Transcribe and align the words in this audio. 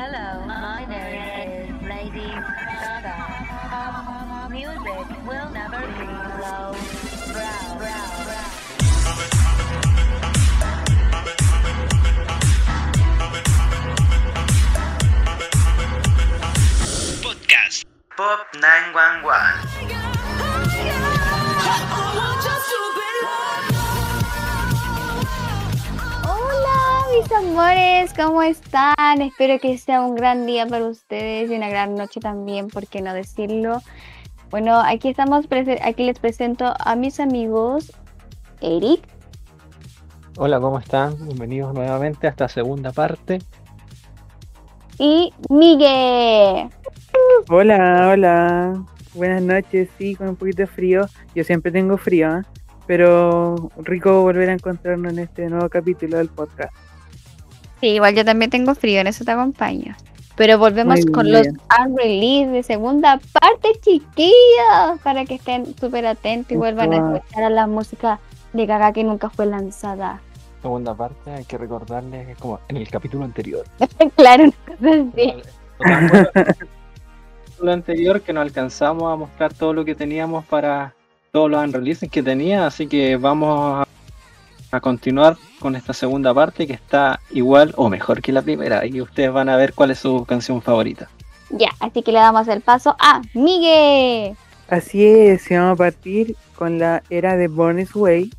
Hello, 0.00 0.46
my 0.46 0.84
name 0.84 1.74
is 1.74 1.82
Lady 1.82 2.30
Gaga. 2.30 3.16
Music 4.48 5.26
will 5.26 5.50
never 5.50 5.80
be 5.80 6.06
low. 6.38 6.70
Brow, 7.34 7.78
brow, 7.82 8.06
brow. 8.22 8.48
Podcast. 17.24 17.84
Pop 18.16 18.46
911. 18.54 20.17
Mis 27.20 27.32
amores, 27.32 28.12
¿cómo 28.14 28.42
están? 28.42 29.22
Espero 29.22 29.58
que 29.58 29.76
sea 29.76 30.02
un 30.02 30.14
gran 30.14 30.46
día 30.46 30.66
para 30.66 30.86
ustedes 30.86 31.50
y 31.50 31.54
una 31.54 31.68
gran 31.68 31.96
noche 31.96 32.20
también, 32.20 32.68
¿por 32.68 32.86
qué 32.86 33.02
no 33.02 33.12
decirlo? 33.12 33.82
Bueno, 34.50 34.78
aquí 34.78 35.08
estamos, 35.08 35.46
aquí 35.82 36.04
les 36.04 36.20
presento 36.20 36.72
a 36.78 36.94
mis 36.94 37.18
amigos 37.18 37.92
Eric, 38.60 39.00
Hola, 40.36 40.60
¿cómo 40.60 40.78
están? 40.78 41.16
Bienvenidos 41.24 41.74
nuevamente 41.74 42.28
a 42.28 42.30
esta 42.30 42.46
segunda 42.46 42.92
parte. 42.92 43.40
y 44.98 45.32
Miguel. 45.48 46.68
Hola, 47.50 48.10
hola. 48.12 48.84
Buenas 49.14 49.42
noches, 49.42 49.88
sí, 49.98 50.14
con 50.14 50.28
un 50.28 50.36
poquito 50.36 50.58
de 50.58 50.66
frío. 50.68 51.06
Yo 51.34 51.42
siempre 51.42 51.72
tengo 51.72 51.96
frío, 51.96 52.38
¿eh? 52.38 52.42
pero 52.86 53.56
rico 53.78 54.22
volver 54.22 54.50
a 54.50 54.52
encontrarnos 54.52 55.12
en 55.12 55.18
este 55.18 55.48
nuevo 55.48 55.68
capítulo 55.68 56.18
del 56.18 56.28
podcast. 56.28 56.72
Sí, 57.80 57.88
igual 57.88 58.14
yo 58.14 58.24
también 58.24 58.50
tengo 58.50 58.74
frío, 58.74 59.00
en 59.00 59.06
eso 59.06 59.24
te 59.24 59.30
acompaño. 59.30 59.94
Pero 60.36 60.58
volvemos 60.58 61.00
Muy 61.00 61.12
con 61.12 61.32
los 61.32 61.42
bien. 61.42 61.60
unreleased 61.84 62.52
de 62.52 62.62
segunda 62.62 63.20
parte, 63.32 63.72
chiquillos, 63.80 65.00
para 65.02 65.24
que 65.24 65.34
estén 65.34 65.74
súper 65.78 66.06
atentos 66.06 66.52
y 66.52 66.56
vuelvan 66.56 66.92
a 66.92 67.16
escuchar 67.16 67.44
a 67.44 67.50
la 67.50 67.66
música 67.66 68.20
de 68.52 68.66
Gaga 68.66 68.92
que 68.92 69.02
nunca 69.02 69.30
fue 69.30 69.46
lanzada. 69.46 70.20
Segunda 70.62 70.94
parte, 70.94 71.30
hay 71.32 71.44
que 71.44 71.58
recordarles 71.58 72.26
que 72.26 72.32
es 72.32 72.38
como 72.38 72.60
en 72.68 72.76
el 72.76 72.88
capítulo 72.88 73.24
anterior. 73.24 73.64
claro, 74.16 74.52
bueno, 74.78 75.12
el 75.14 75.42
capítulo 77.44 77.72
anterior 77.72 78.20
que 78.20 78.32
no 78.32 78.40
alcanzamos 78.40 79.12
a 79.12 79.16
mostrar 79.16 79.52
todo 79.54 79.72
lo 79.72 79.84
que 79.84 79.94
teníamos 79.94 80.44
para 80.44 80.94
todos 81.32 81.50
los 81.50 81.64
unreleases 81.64 82.10
que 82.10 82.22
tenía, 82.22 82.66
así 82.66 82.86
que 82.86 83.16
vamos 83.16 83.80
a, 83.80 83.88
a 84.70 84.80
continuar 84.80 85.36
con 85.58 85.76
esta 85.76 85.92
segunda 85.92 86.34
parte 86.34 86.66
que 86.66 86.74
está 86.74 87.20
igual 87.30 87.72
o 87.76 87.88
mejor 87.88 88.20
que 88.20 88.32
la 88.32 88.42
primera 88.42 88.86
y 88.86 89.00
ustedes 89.00 89.32
van 89.32 89.48
a 89.48 89.56
ver 89.56 89.72
cuál 89.74 89.90
es 89.90 89.98
su 89.98 90.24
canción 90.24 90.60
favorita. 90.62 91.08
Ya, 91.50 91.70
así 91.80 92.02
que 92.02 92.12
le 92.12 92.18
damos 92.18 92.46
el 92.48 92.60
paso 92.60 92.94
a 92.98 93.22
Miguel. 93.34 94.36
Así 94.68 95.04
es, 95.04 95.48
vamos 95.50 95.72
a 95.72 95.76
partir 95.76 96.36
con 96.54 96.78
la 96.78 97.02
era 97.08 97.36
de 97.36 97.48
Born 97.48 97.78
This 97.78 97.94
Way. 97.94 98.30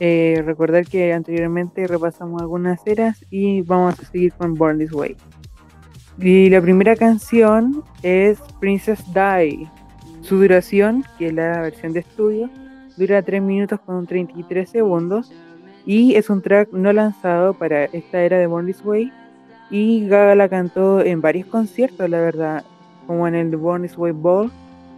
Eh, 0.00 0.42
recordar 0.44 0.86
que 0.86 1.12
anteriormente 1.12 1.86
repasamos 1.86 2.40
algunas 2.40 2.84
eras 2.86 3.24
y 3.30 3.60
vamos 3.62 4.00
a 4.00 4.04
seguir 4.04 4.32
con 4.32 4.54
Born 4.54 4.78
This 4.78 4.92
Way. 4.92 5.16
Y 6.18 6.50
la 6.50 6.60
primera 6.60 6.96
canción 6.96 7.84
es 8.02 8.38
Princess 8.58 9.02
Die. 9.14 9.68
Su 10.22 10.38
duración, 10.38 11.04
que 11.18 11.28
es 11.28 11.34
la 11.34 11.60
versión 11.60 11.92
de 11.92 12.00
estudio, 12.00 12.50
dura 12.96 13.22
3 13.22 13.40
minutos 13.40 13.80
con 13.80 14.06
33 14.06 14.68
segundos 14.68 15.32
y 15.86 16.14
es 16.14 16.30
un 16.30 16.42
track 16.42 16.70
no 16.72 16.92
lanzado 16.92 17.54
para 17.54 17.84
esta 17.86 18.20
era 18.22 18.38
de 18.38 18.46
Born 18.46 18.66
This 18.66 18.84
Way 18.84 19.12
y 19.70 20.06
Gaga 20.08 20.34
la 20.34 20.48
cantó 20.48 21.00
en 21.00 21.20
varios 21.20 21.46
conciertos, 21.46 22.08
la 22.10 22.20
verdad, 22.20 22.64
como 23.06 23.26
en 23.28 23.34
el 23.34 23.56
Born 23.56 23.82
This 23.82 23.96
Way 23.96 24.12
Ball 24.12 24.50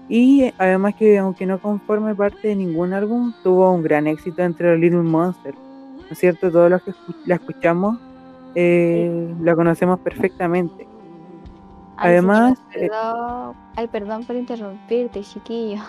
y 0.09 0.53
además 0.59 0.95
que 0.97 1.19
aunque 1.19 1.47
no 1.47 1.59
conforme 1.59 2.15
parte 2.15 2.49
de 2.49 2.57
ningún 2.57 2.93
álbum, 2.93 3.33
tuvo 3.43 3.71
un 3.73 3.83
gran 3.83 4.07
éxito 4.07 4.43
entre 4.43 4.73
los 4.73 4.81
Little 4.81 5.03
Monsters. 5.03 5.57
¿No 5.99 6.07
es 6.11 6.19
cierto? 6.19 6.51
Todos 6.51 6.71
los 6.71 6.83
que 6.83 6.91
escu- 6.91 7.15
la 7.27 7.37
escuchamos 7.37 7.99
eh, 8.55 9.35
la 9.41 9.55
conocemos 9.55 9.99
perfectamente. 10.01 10.87
Ay, 11.97 12.11
Además, 12.13 12.59
perdón. 12.73 13.55
Ay, 13.77 13.87
perdón 13.89 14.25
por 14.25 14.37
interrumpirte, 14.37 15.21
chiquillo. 15.23 15.81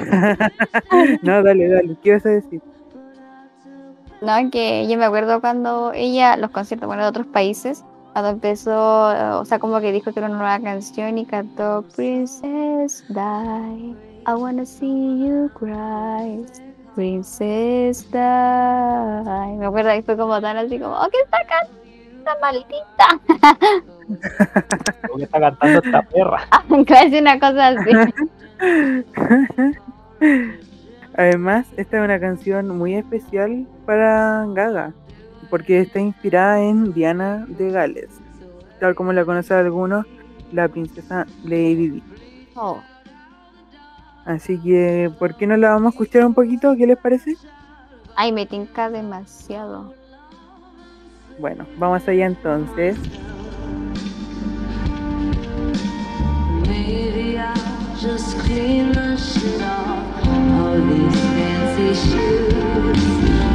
no, 1.22 1.42
dale, 1.42 1.68
dale. 1.68 1.96
¿Qué 2.02 2.12
vas 2.12 2.26
a 2.26 2.30
decir? 2.30 2.60
No, 4.20 4.50
que 4.50 4.86
yo 4.86 4.98
me 4.98 5.06
acuerdo 5.06 5.40
cuando 5.40 5.92
ella, 5.94 6.36
los 6.36 6.50
conciertos, 6.50 6.86
bueno, 6.86 7.02
de 7.02 7.08
otros 7.08 7.26
países, 7.26 7.84
cuando 8.12 8.30
empezó, 8.30 9.38
o 9.40 9.44
sea, 9.44 9.58
como 9.58 9.80
que 9.80 9.92
dijo 9.92 10.12
que 10.12 10.20
era 10.20 10.28
una 10.28 10.38
nueva 10.38 10.60
canción 10.60 11.16
y 11.16 11.24
cantó 11.24 11.84
Princess 11.96 13.04
Die, 13.08 13.94
I 14.26 14.34
wanna 14.34 14.66
see 14.66 15.26
you 15.26 15.50
cry, 15.54 16.44
Princess 16.94 18.10
Die. 18.10 19.56
Me 19.56 19.66
acuerdo 19.66 19.90
que 19.92 20.02
fue 20.02 20.16
como 20.16 20.40
tan 20.40 20.56
así 20.58 20.78
como, 20.78 20.94
oh, 20.94 21.08
¿qué 21.10 21.18
está 21.24 21.38
cantando, 21.46 22.40
maldita? 22.40 23.20
Que 25.16 25.22
está 25.22 25.38
cantando 25.38 25.80
esta 25.84 26.02
perra. 26.02 26.48
Casi 26.86 27.18
una 27.18 27.38
cosa 27.38 27.68
así. 27.68 27.90
Además, 31.20 31.66
esta 31.76 31.98
es 31.98 32.04
una 32.04 32.18
canción 32.18 32.66
muy 32.78 32.94
especial 32.94 33.66
para 33.84 34.46
Gaga, 34.54 34.94
porque 35.50 35.80
está 35.80 36.00
inspirada 36.00 36.62
en 36.62 36.94
Diana 36.94 37.44
de 37.46 37.70
Gales, 37.70 38.08
tal 38.78 38.94
como 38.94 39.12
la 39.12 39.26
conocen 39.26 39.58
algunos, 39.58 40.06
la 40.50 40.66
princesa 40.68 41.26
Lady 41.44 41.88
Di. 41.90 42.02
Oh, 42.54 42.80
Así 44.24 44.58
que, 44.60 45.12
¿por 45.18 45.36
qué 45.36 45.46
no 45.46 45.58
la 45.58 45.72
vamos 45.72 45.88
a 45.88 45.90
escuchar 45.90 46.24
un 46.24 46.32
poquito? 46.32 46.74
¿Qué 46.74 46.86
les 46.86 46.96
parece? 46.96 47.36
Ay, 48.16 48.32
me 48.32 48.46
tinca 48.46 48.88
demasiado. 48.88 49.92
Bueno, 51.38 51.66
vamos 51.76 52.08
allá 52.08 52.24
entonces. 52.24 52.96
Maybe 56.66 57.36
I'll 57.36 57.54
just 58.00 58.38
clean 58.40 58.92
the 58.92 59.18
shit 59.18 59.60
off 59.60 60.19
all 60.70 60.80
these 60.82 61.20
fancy 61.20 62.10
shoes. 62.10 63.49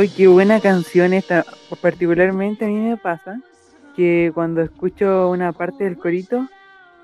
Uy, 0.00 0.08
qué 0.08 0.28
buena 0.28 0.60
canción 0.60 1.12
esta. 1.12 1.44
Particularmente 1.82 2.64
a 2.64 2.68
mí 2.68 2.74
me 2.74 2.96
pasa 2.96 3.38
que 3.94 4.32
cuando 4.34 4.62
escucho 4.62 5.28
una 5.28 5.52
parte 5.52 5.84
del 5.84 5.98
corito, 5.98 6.46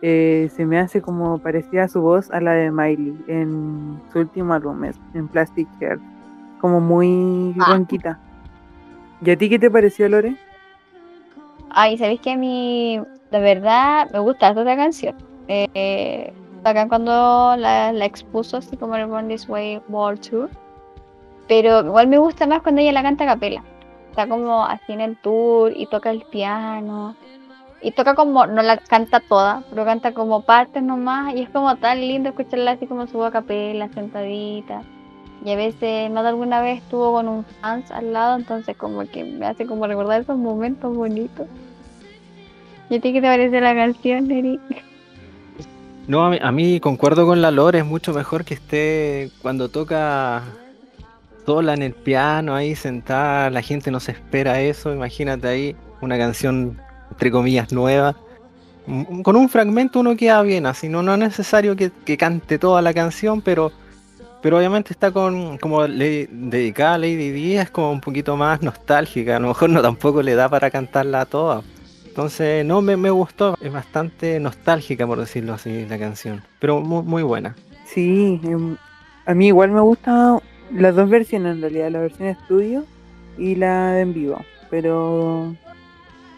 eh, 0.01 0.49
se 0.57 0.65
me 0.65 0.79
hace 0.79 1.03
como 1.03 1.37
parecida 1.37 1.89
su 1.89 2.01
voz 2.01 2.31
a 2.31 2.41
la 2.41 2.53
de 2.53 2.71
Miley 2.71 3.15
en 3.29 4.01
su 4.11 4.21
último 4.21 4.55
álbum, 4.55 4.83
en 5.13 5.29
Plastic 5.29 5.69
Heart. 5.79 6.01
Como 6.59 6.81
muy 6.81 7.55
Ah. 7.61 7.67
ronquita. 7.73 8.19
¿Y 9.21 9.31
a 9.31 9.37
ti 9.37 9.51
qué 9.51 9.59
te 9.59 9.71
pareció, 9.71 10.09
Lore? 10.09 10.35
Ay, 11.69 11.99
¿sabéis 11.99 12.23
que 12.23 12.31
a 12.33 12.37
mí, 12.39 12.99
de 13.31 13.41
verdad, 13.41 14.11
me 14.11 14.21
gusta 14.21 14.49
esta 14.49 14.65
canción? 14.75 15.15
Eh, 15.49 16.33
bacán 16.63 16.89
cuando 16.89 17.57
la, 17.59 17.93
la 17.93 18.05
expuso, 18.07 18.57
así 18.57 18.75
como 18.79 18.97
el 18.97 19.05
Born 19.05 19.29
This 19.29 19.47
Way 19.51 19.83
World 19.91 20.21
Tour. 20.21 20.49
Pero 21.49 21.85
igual 21.85 22.09
me 22.09 22.19
gusta 22.19 22.47
más 22.47 22.63
cuando 22.63 22.81
ella 22.81 22.93
la 22.93 23.03
canta 23.03 23.25
a 23.25 23.29
capela. 23.29 23.63
Está 24.11 24.29
como 24.29 24.65
así 24.65 24.93
en 24.93 25.01
el 25.01 25.17
tour 25.17 25.73
y 25.77 25.87
toca 25.87 26.11
el 26.11 26.23
piano. 26.23 27.15
Y 27.83 27.93
toca 27.93 28.15
como, 28.15 28.47
no 28.47 28.63
la 28.63 28.79
canta 28.79 29.21
toda, 29.21 29.63
pero 29.71 29.85
canta 29.85 30.13
como 30.13 30.43
partes 30.43 30.83
nomás. 30.83 31.35
Y 31.35 31.43
es 31.43 31.51
como 31.51 31.77
tan 31.77 32.01
lindo 32.01 32.31
escucharla 32.31 32.73
así 32.73 32.87
como 32.87 33.07
su 33.07 33.23
a 33.25 33.31
capela, 33.31 33.89
sentadita. 33.91 34.83
Y 35.45 35.53
a 35.53 35.57
veces, 35.57 36.11
más 36.11 36.25
de 36.25 36.31
alguna 36.31 36.61
vez 36.61 36.83
estuvo 36.83 37.13
con 37.13 37.29
un 37.29 37.45
fans 37.61 37.91
al 37.91 38.13
lado, 38.13 38.37
entonces 38.37 38.77
como 38.77 39.05
que 39.05 39.23
me 39.23 39.47
hace 39.47 39.67
como 39.67 39.87
recordar 39.87 40.23
esos 40.23 40.39
momentos 40.39 40.97
bonitos. 40.97 41.47
¿Y 42.89 42.97
a 42.97 43.01
ti 43.01 43.13
qué 43.13 43.21
te 43.21 43.27
parece 43.27 43.61
la 43.61 43.75
canción, 43.75 44.31
Eric? 44.31 44.61
No, 46.09 46.25
a 46.25 46.31
mí, 46.31 46.39
a 46.41 46.53
mí 46.53 46.81
concuerdo 46.81 47.27
con 47.27 47.43
la 47.43 47.51
Lore, 47.51 47.81
es 47.81 47.85
mucho 47.85 48.15
mejor 48.15 48.45
que 48.45 48.55
esté 48.55 49.31
cuando 49.43 49.69
toca 49.69 50.43
sola 51.47 51.75
en 51.75 51.83
el 51.83 51.93
piano, 51.95 52.55
ahí 52.55 52.75
sentada, 52.75 53.49
la 53.51 53.63
gente 53.63 53.91
no 53.93 54.01
se 54.01 54.13
espera 54.13 54.61
eso, 54.61 54.93
imagínate 54.93 55.47
ahí 55.47 55.77
una 56.01 56.19
canción 56.19 56.79
entre 57.11 57.31
comillas 57.31 57.73
nueva. 57.73 58.17
Mm, 58.87 59.23
Con 59.23 59.37
un 59.37 59.49
fragmento 59.49 60.01
uno 60.01 60.17
queda 60.17 60.43
bien, 60.43 60.67
así 60.67 60.89
no, 60.89 61.03
no 61.03 61.15
es 61.15 61.19
necesario 61.21 61.77
que, 61.77 61.91
que 62.05 62.17
cante 62.17 62.59
toda 62.59 62.83
la 62.83 62.93
canción, 62.93 63.41
pero, 63.41 63.71
pero 64.43 64.59
obviamente 64.59 64.93
está 64.93 65.13
con 65.13 65.57
como 65.59 65.87
le, 65.87 66.29
dedicada 66.31 66.95
a 66.95 66.99
Lady 66.99 67.31
Di, 67.31 67.57
es 67.57 67.71
como 67.71 67.93
un 67.93 68.01
poquito 68.01 68.37
más 68.37 68.61
nostálgica, 68.63 69.37
a 69.37 69.41
lo 69.41 69.49
mejor 69.49 69.71
no 69.71 69.81
tampoco 69.81 70.23
le 70.23 70.35
da 70.35 70.49
para 70.49 70.71
cantarla 70.71 71.25
toda. 71.27 71.63
Entonces, 72.07 72.65
no, 72.65 72.81
me, 72.81 72.97
me 72.97 73.11
gustó, 73.11 73.57
es 73.61 73.71
bastante 73.71 74.41
nostálgica 74.41 75.07
por 75.07 75.21
decirlo 75.21 75.53
así 75.55 75.87
la 75.87 75.99
canción, 75.99 76.43
pero 76.59 76.81
muy, 76.81 77.03
muy 77.03 77.23
buena. 77.23 77.55
Sí, 77.85 78.41
em, 78.43 78.77
a 79.27 79.35
mí 79.35 79.49
igual 79.49 79.71
me 79.71 79.81
gustan 79.81 80.41
las 80.73 80.95
dos 80.95 81.09
versiones 81.09 81.57
en 81.57 81.61
realidad, 81.61 81.91
la 81.91 82.01
versión 82.01 82.29
estudio 82.29 82.85
y 83.39 83.55
la 83.55 84.01
en 84.01 84.13
vivo, 84.13 84.39
pero 84.71 85.55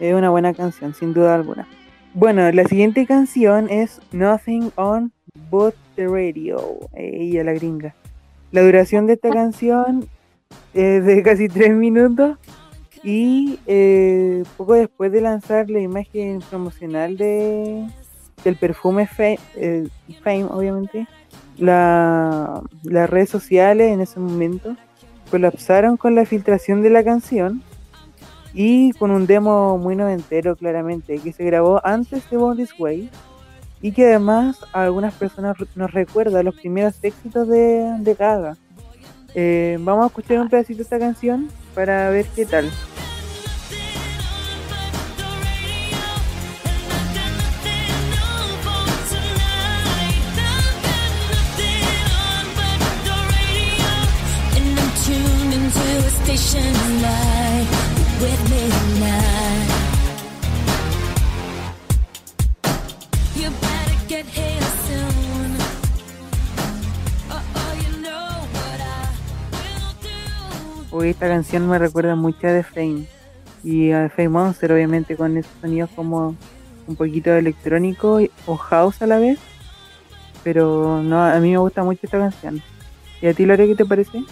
es 0.00 0.14
una 0.14 0.30
buena 0.30 0.54
canción, 0.54 0.94
sin 0.94 1.12
duda 1.12 1.34
alguna. 1.34 1.66
Bueno, 2.14 2.50
la 2.50 2.64
siguiente 2.64 3.06
canción 3.06 3.68
es 3.70 4.00
Nothing 4.12 4.72
on 4.76 5.12
But 5.50 5.74
the 5.94 6.06
Radio, 6.06 6.78
ella 6.94 7.44
la 7.44 7.52
gringa. 7.52 7.94
La 8.50 8.62
duración 8.62 9.06
de 9.06 9.14
esta 9.14 9.30
canción 9.30 10.08
es 10.74 11.04
de 11.04 11.22
casi 11.22 11.48
tres 11.48 11.72
minutos 11.74 12.38
y 13.02 13.58
eh, 13.66 14.42
poco 14.56 14.74
después 14.74 15.12
de 15.12 15.20
lanzar 15.20 15.70
la 15.70 15.80
imagen 15.80 16.40
promocional 16.48 17.16
de, 17.16 17.86
del 18.42 18.56
perfume 18.56 19.06
Fame, 19.06 19.38
eh, 19.54 19.88
Fame 20.22 20.46
obviamente, 20.46 21.06
la- 21.58 22.62
las 22.84 23.10
redes 23.10 23.28
sociales 23.30 23.92
en 23.92 24.00
ese 24.00 24.20
momento 24.20 24.76
colapsaron 25.30 25.96
con 25.96 26.14
la 26.14 26.24
filtración 26.24 26.82
de 26.82 26.90
la 26.90 27.04
canción 27.04 27.62
y 28.54 28.92
con 28.92 29.10
un 29.10 29.26
demo 29.26 29.76
muy 29.78 29.94
noventero 29.94 30.56
claramente 30.56 31.18
que 31.18 31.32
se 31.32 31.44
grabó 31.44 31.80
antes 31.84 32.28
de 32.30 32.36
Born 32.36 32.56
This 32.56 32.74
Way 32.78 33.10
y 33.82 33.92
que 33.92 34.06
además 34.06 34.58
a 34.72 34.84
algunas 34.84 35.14
personas 35.14 35.56
nos 35.76 35.90
recuerda 35.92 36.42
los 36.42 36.54
primeros 36.54 36.94
éxitos 37.02 37.46
de, 37.48 37.94
de 38.00 38.14
Gaga. 38.14 38.56
Eh, 39.34 39.76
vamos 39.80 40.04
a 40.04 40.06
escuchar 40.06 40.40
un 40.40 40.48
pedacito 40.48 40.82
esta 40.82 40.98
canción 40.98 41.48
para 41.74 42.08
ver 42.10 42.26
qué 42.34 42.46
tal. 42.46 42.68
Uy, 70.90 71.10
esta 71.10 71.28
canción 71.28 71.68
me 71.68 71.78
recuerda 71.78 72.14
mucho 72.16 72.48
a 72.48 72.52
The 72.52 72.62
Fame 72.62 73.04
y 73.62 73.92
a 73.92 74.04
The 74.04 74.08
Fame 74.08 74.28
Monster, 74.30 74.72
obviamente 74.72 75.16
con 75.16 75.36
esos 75.36 75.52
sonidos 75.60 75.90
como 75.94 76.34
un 76.86 76.96
poquito 76.96 77.32
electrónico 77.32 78.20
o 78.46 78.56
house 78.56 79.02
a 79.02 79.06
la 79.06 79.18
vez. 79.18 79.38
Pero 80.42 81.02
no, 81.02 81.22
a 81.22 81.38
mí 81.40 81.50
me 81.50 81.58
gusta 81.58 81.84
mucho 81.84 82.00
esta 82.02 82.18
canción. 82.18 82.62
¿Y 83.20 83.26
a 83.26 83.34
ti, 83.34 83.44
Lore, 83.44 83.66
qué 83.66 83.74
te 83.74 83.84
parece? 83.84 84.24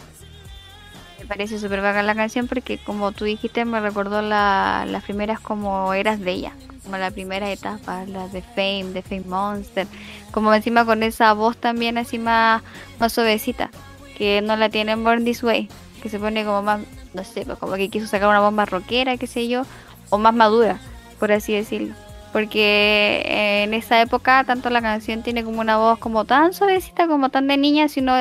Me 1.26 1.30
parece 1.30 1.58
súper 1.58 1.80
bacán 1.80 2.06
la 2.06 2.14
canción 2.14 2.46
porque 2.46 2.78
como 2.78 3.10
tú 3.10 3.24
dijiste 3.24 3.64
me 3.64 3.80
recordó 3.80 4.22
la- 4.22 4.84
las 4.86 5.02
primeras 5.02 5.40
como 5.40 5.92
eras 5.92 6.20
de 6.20 6.30
ella, 6.30 6.52
como 6.84 6.98
la 6.98 7.10
primera 7.10 7.50
etapa, 7.50 8.04
la 8.06 8.28
de 8.28 8.42
Fame, 8.42 8.92
de 8.92 9.02
Fame 9.02 9.24
Monster, 9.26 9.88
como 10.30 10.54
encima 10.54 10.84
con 10.84 11.02
esa 11.02 11.32
voz 11.32 11.56
también 11.56 11.98
así 11.98 12.20
más, 12.20 12.62
más 13.00 13.12
suavecita, 13.12 13.72
que 14.16 14.40
no 14.40 14.54
la 14.54 14.68
tiene 14.68 14.92
en 14.92 15.02
Born 15.02 15.24
This 15.24 15.42
Way, 15.42 15.68
que 16.00 16.08
se 16.08 16.20
pone 16.20 16.44
como 16.44 16.62
más, 16.62 16.80
no 17.12 17.24
sé, 17.24 17.44
pues 17.44 17.58
como 17.58 17.74
que 17.74 17.88
quiso 17.90 18.06
sacar 18.06 18.28
una 18.28 18.38
bomba 18.40 18.64
rockera, 18.64 19.16
qué 19.16 19.26
sé 19.26 19.48
yo, 19.48 19.62
o 20.10 20.18
más 20.18 20.32
madura, 20.32 20.78
por 21.18 21.32
así 21.32 21.52
decirlo. 21.54 21.96
Porque 22.32 23.22
en 23.64 23.74
esa 23.74 24.00
época 24.00 24.44
tanto 24.44 24.70
la 24.70 24.80
canción 24.80 25.24
tiene 25.24 25.42
como 25.42 25.60
una 25.60 25.76
voz 25.76 25.98
como 25.98 26.24
tan 26.24 26.52
suavecita, 26.52 27.08
como 27.08 27.30
tan 27.30 27.48
de 27.48 27.56
niña, 27.56 27.88
si 27.88 27.98
uno 28.00 28.14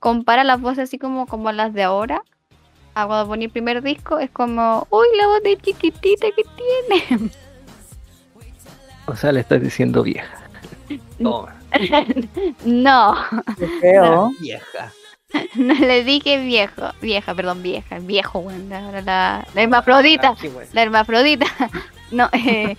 compara 0.00 0.42
las 0.42 0.60
voces 0.60 0.84
así 0.84 0.98
como, 0.98 1.26
como 1.28 1.52
las 1.52 1.72
de 1.72 1.84
ahora, 1.84 2.22
a 3.02 3.06
cuando 3.06 3.28
ponía 3.28 3.46
el 3.46 3.52
primer 3.52 3.82
disco, 3.82 4.18
es 4.18 4.30
como, 4.30 4.86
uy, 4.90 5.06
la 5.20 5.26
voz 5.28 5.42
de 5.42 5.56
chiquitita 5.58 6.28
que 6.34 6.44
tiene. 6.44 7.30
O 9.06 9.16
sea, 9.16 9.32
le 9.32 9.40
estás 9.40 9.62
diciendo 9.62 10.02
vieja. 10.02 10.36
Toma, 11.22 11.56
no, 12.66 13.14
Qué 13.58 13.66
feo. 13.80 14.30
vieja. 14.38 14.92
no 15.54 15.72
le 15.74 16.04
dije 16.04 16.38
viejo, 16.44 16.90
vieja, 17.00 17.34
perdón, 17.34 17.62
vieja, 17.62 17.98
viejo, 18.00 18.42
bueno, 18.42 18.76
ahora 18.76 19.00
la, 19.00 19.46
la 19.54 19.62
hermafrodita, 19.62 20.28
Ah, 20.38 20.48
la 20.72 20.82
hermafrodita. 20.82 21.46
No, 22.10 22.28
eh, 22.34 22.76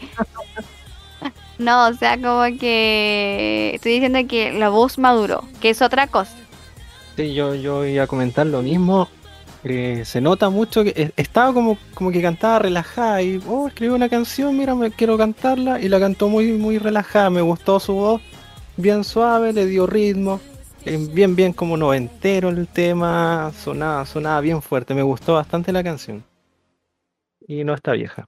no, 1.57 1.88
o 1.88 1.94
sea, 1.94 2.15
como 2.22 2.44
que 2.60 3.72
estoy 3.75 3.94
diciendo 3.94 4.19
que 4.27 4.54
la 4.54 4.69
voz 4.69 4.98
maduró, 5.00 5.44
que 5.62 5.72
es 5.72 5.81
otra 5.81 6.06
cosa. 6.07 6.36
Sí, 7.15 7.33
yo, 7.33 7.56
yo 7.56 7.86
iba 7.86 8.04
a 8.04 8.07
comentar 8.07 8.45
lo 8.45 8.62
mismo. 8.62 9.10
Eh, 9.64 10.04
se 10.06 10.22
nota 10.22 10.50
mucho 10.50 10.84
que 10.84 10.94
eh, 10.96 11.12
estaba 11.18 11.54
como, 11.54 11.78
como 11.94 12.12
que 12.12 12.22
cantaba 12.22 12.60
relajada 12.60 13.22
y, 13.22 13.42
oh, 13.48 13.68
escribió 13.68 13.96
una 13.96 14.08
canción, 14.08 14.58
mira, 14.58 14.74
me 14.74 14.92
quiero 14.92 15.18
cantarla 15.18 15.82
y 15.82 15.90
la 15.90 16.00
cantó 16.00 16.30
muy, 16.30 16.54
muy 16.54 16.78
relajada, 16.78 17.30
me 17.30 17.42
gustó 17.42 17.80
su 17.80 17.94
voz, 17.94 18.22
bien 18.78 19.04
suave, 19.04 19.52
le 19.52 19.66
dio 19.66 19.86
ritmo, 19.86 20.40
eh, 20.86 20.98
bien, 21.12 21.36
bien 21.36 21.52
como 21.52 21.76
noventero 21.76 22.50
el 22.50 22.68
tema, 22.68 23.52
sonaba, 23.54 24.06
sonaba 24.06 24.40
bien 24.42 24.62
fuerte, 24.62 24.94
me 24.94 25.04
gustó 25.04 25.34
bastante 25.34 25.74
la 25.74 25.84
canción. 25.84 26.24
Y 27.48 27.64
no 27.64 27.74
está 27.74 27.92
vieja. 27.94 28.26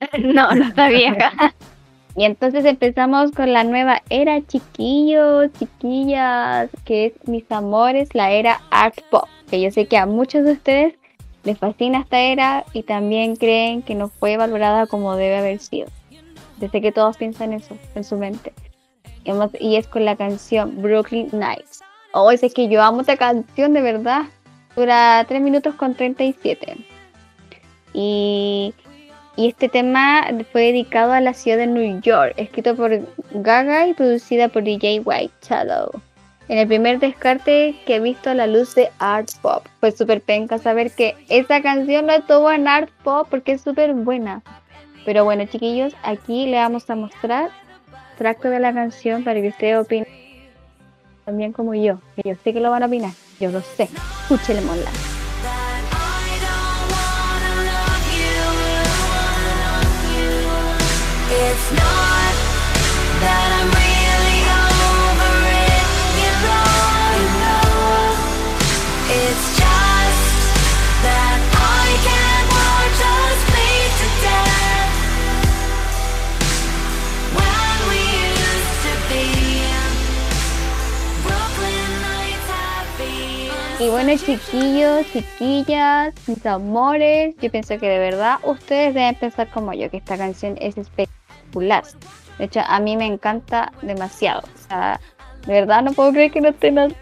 No, 0.18 0.52
no 0.54 0.64
está 0.64 0.88
vieja. 0.88 1.32
Y 2.14 2.24
entonces 2.24 2.66
empezamos 2.66 3.32
con 3.32 3.52
la 3.54 3.64
nueva 3.64 4.02
era, 4.10 4.46
chiquillos, 4.46 5.50
chiquillas, 5.58 6.68
que 6.84 7.06
es 7.06 7.12
mis 7.26 7.50
amores, 7.50 8.14
la 8.14 8.30
era 8.32 8.60
art 8.70 9.00
pop, 9.10 9.28
que 9.52 9.60
yo 9.60 9.70
sé 9.70 9.84
que 9.84 9.98
a 9.98 10.06
muchos 10.06 10.46
de 10.46 10.52
ustedes 10.52 10.94
les 11.44 11.58
fascina 11.58 12.00
esta 12.00 12.18
era 12.18 12.64
y 12.72 12.84
también 12.84 13.36
creen 13.36 13.82
que 13.82 13.94
no 13.94 14.08
fue 14.08 14.38
valorada 14.38 14.86
como 14.86 15.14
debe 15.14 15.36
haber 15.36 15.58
sido. 15.58 15.88
Yo 16.58 16.70
sé 16.70 16.80
que 16.80 16.90
todos 16.90 17.18
piensan 17.18 17.52
eso 17.52 17.76
en 17.94 18.02
su 18.02 18.16
mente. 18.16 18.54
Y 19.60 19.76
es 19.76 19.86
con 19.88 20.06
la 20.06 20.16
canción 20.16 20.80
Brooklyn 20.80 21.28
Nights. 21.32 21.82
Oh, 22.14 22.30
es 22.30 22.40
que 22.54 22.68
yo 22.68 22.82
amo 22.82 23.02
esta 23.02 23.18
canción, 23.18 23.74
de 23.74 23.82
verdad. 23.82 24.22
Dura 24.74 25.22
3 25.28 25.42
minutos 25.42 25.74
con 25.74 25.94
37. 25.94 26.78
Y 27.92 28.72
y 29.36 29.48
este 29.48 29.68
tema 29.68 30.26
fue 30.50 30.62
dedicado 30.62 31.12
a 31.12 31.20
la 31.20 31.34
ciudad 31.34 31.58
de 31.58 31.66
New 31.66 32.00
York, 32.00 32.34
escrito 32.36 32.74
por 32.74 33.00
Gaga 33.32 33.86
y 33.86 33.94
producida 33.94 34.48
por 34.48 34.62
DJ 34.62 35.00
White 35.00 35.34
Shadow. 35.42 35.90
En 36.52 36.58
el 36.58 36.68
primer 36.68 36.98
descarte 36.98 37.74
que 37.86 37.96
he 37.96 38.00
visto 38.00 38.34
la 38.34 38.46
luz 38.46 38.74
de 38.74 38.90
Art 38.98 39.30
Pop. 39.40 39.64
Fue 39.80 39.90
súper 39.90 40.20
penca 40.20 40.58
saber 40.58 40.90
que 40.90 41.16
esa 41.30 41.62
canción 41.62 42.04
no 42.04 42.12
estuvo 42.12 42.50
en 42.50 42.68
Art 42.68 42.90
Pop 43.02 43.26
porque 43.30 43.52
es 43.52 43.62
súper 43.62 43.94
buena. 43.94 44.42
Pero 45.06 45.24
bueno, 45.24 45.46
chiquillos, 45.46 45.94
aquí 46.02 46.44
le 46.44 46.58
vamos 46.58 46.90
a 46.90 46.94
mostrar 46.94 47.48
tracto 48.18 48.50
de 48.50 48.60
la 48.60 48.74
canción 48.74 49.24
para 49.24 49.40
que 49.40 49.48
ustedes 49.48 49.78
opinen 49.78 50.06
también 51.24 51.54
como 51.54 51.74
yo. 51.74 52.00
Que 52.16 52.28
yo 52.28 52.34
sé 52.44 52.52
que 52.52 52.60
lo 52.60 52.70
van 52.70 52.82
a 52.82 52.86
opinar. 52.86 53.12
Yo 53.40 53.50
lo 53.50 53.62
sé. 53.62 53.88
Love 54.28 54.46
you. 54.46 54.62
It's 61.34 61.72
not 61.72 62.01
Y 83.82 83.88
bueno, 83.88 84.12
chiquillos, 84.16 85.04
chiquillas, 85.12 86.14
mis 86.28 86.46
amores, 86.46 87.34
yo 87.40 87.50
pienso 87.50 87.76
que 87.78 87.88
de 87.88 87.98
verdad 87.98 88.36
ustedes 88.44 88.94
deben 88.94 89.16
pensar 89.16 89.50
como 89.50 89.72
yo, 89.72 89.90
que 89.90 89.96
esta 89.96 90.16
canción 90.16 90.56
es 90.60 90.78
espectacular. 90.78 91.82
De 92.38 92.44
hecho, 92.44 92.60
a 92.64 92.78
mí 92.78 92.96
me 92.96 93.06
encanta 93.06 93.72
demasiado. 93.82 94.42
O 94.42 94.68
sea, 94.68 95.00
de 95.48 95.52
verdad 95.54 95.82
no 95.82 95.92
puedo 95.94 96.12
creer 96.12 96.30
que 96.30 96.40
no 96.40 96.50
esté 96.50 96.68
en 96.68 96.78
el. 96.78 96.96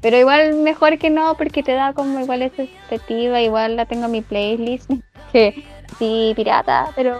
Pero 0.00 0.16
igual 0.16 0.54
mejor 0.56 0.98
que 0.98 1.10
no, 1.10 1.36
porque 1.36 1.62
te 1.62 1.72
da 1.72 1.92
como 1.92 2.20
igual 2.20 2.42
esa 2.42 2.62
expectativa. 2.62 3.40
Igual 3.40 3.76
la 3.76 3.86
tengo 3.86 4.06
en 4.06 4.12
mi 4.12 4.22
playlist. 4.22 4.90
Que 5.32 5.62
sí, 5.98 6.32
pirata, 6.34 6.90
pero 6.96 7.18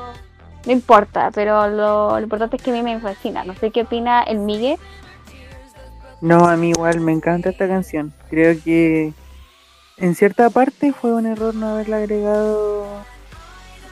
no 0.65 0.73
importa. 0.73 1.31
Pero 1.35 1.69
lo, 1.69 2.19
importante 2.19 2.57
es 2.57 2.63
que 2.63 2.71
a 2.71 2.73
mí 2.73 2.83
me 2.83 2.99
fascina. 3.01 3.45
No 3.45 3.55
sé 3.55 3.71
qué 3.71 3.83
opina 3.83 4.23
el 4.23 4.39
Miguel. 4.39 4.79
No, 6.23 6.49
a 6.49 6.57
mí 6.57 6.71
igual 6.71 7.01
me 7.01 7.13
encanta 7.13 7.51
esta 7.51 7.69
canción. 7.69 8.15
Creo 8.31 8.57
que 8.65 9.13
en 9.99 10.15
cierta 10.15 10.49
parte 10.49 10.93
fue 10.95 11.13
un 11.13 11.27
error 11.27 11.55
no 11.55 11.69
haberla 11.69 11.99
agregado 11.99 12.87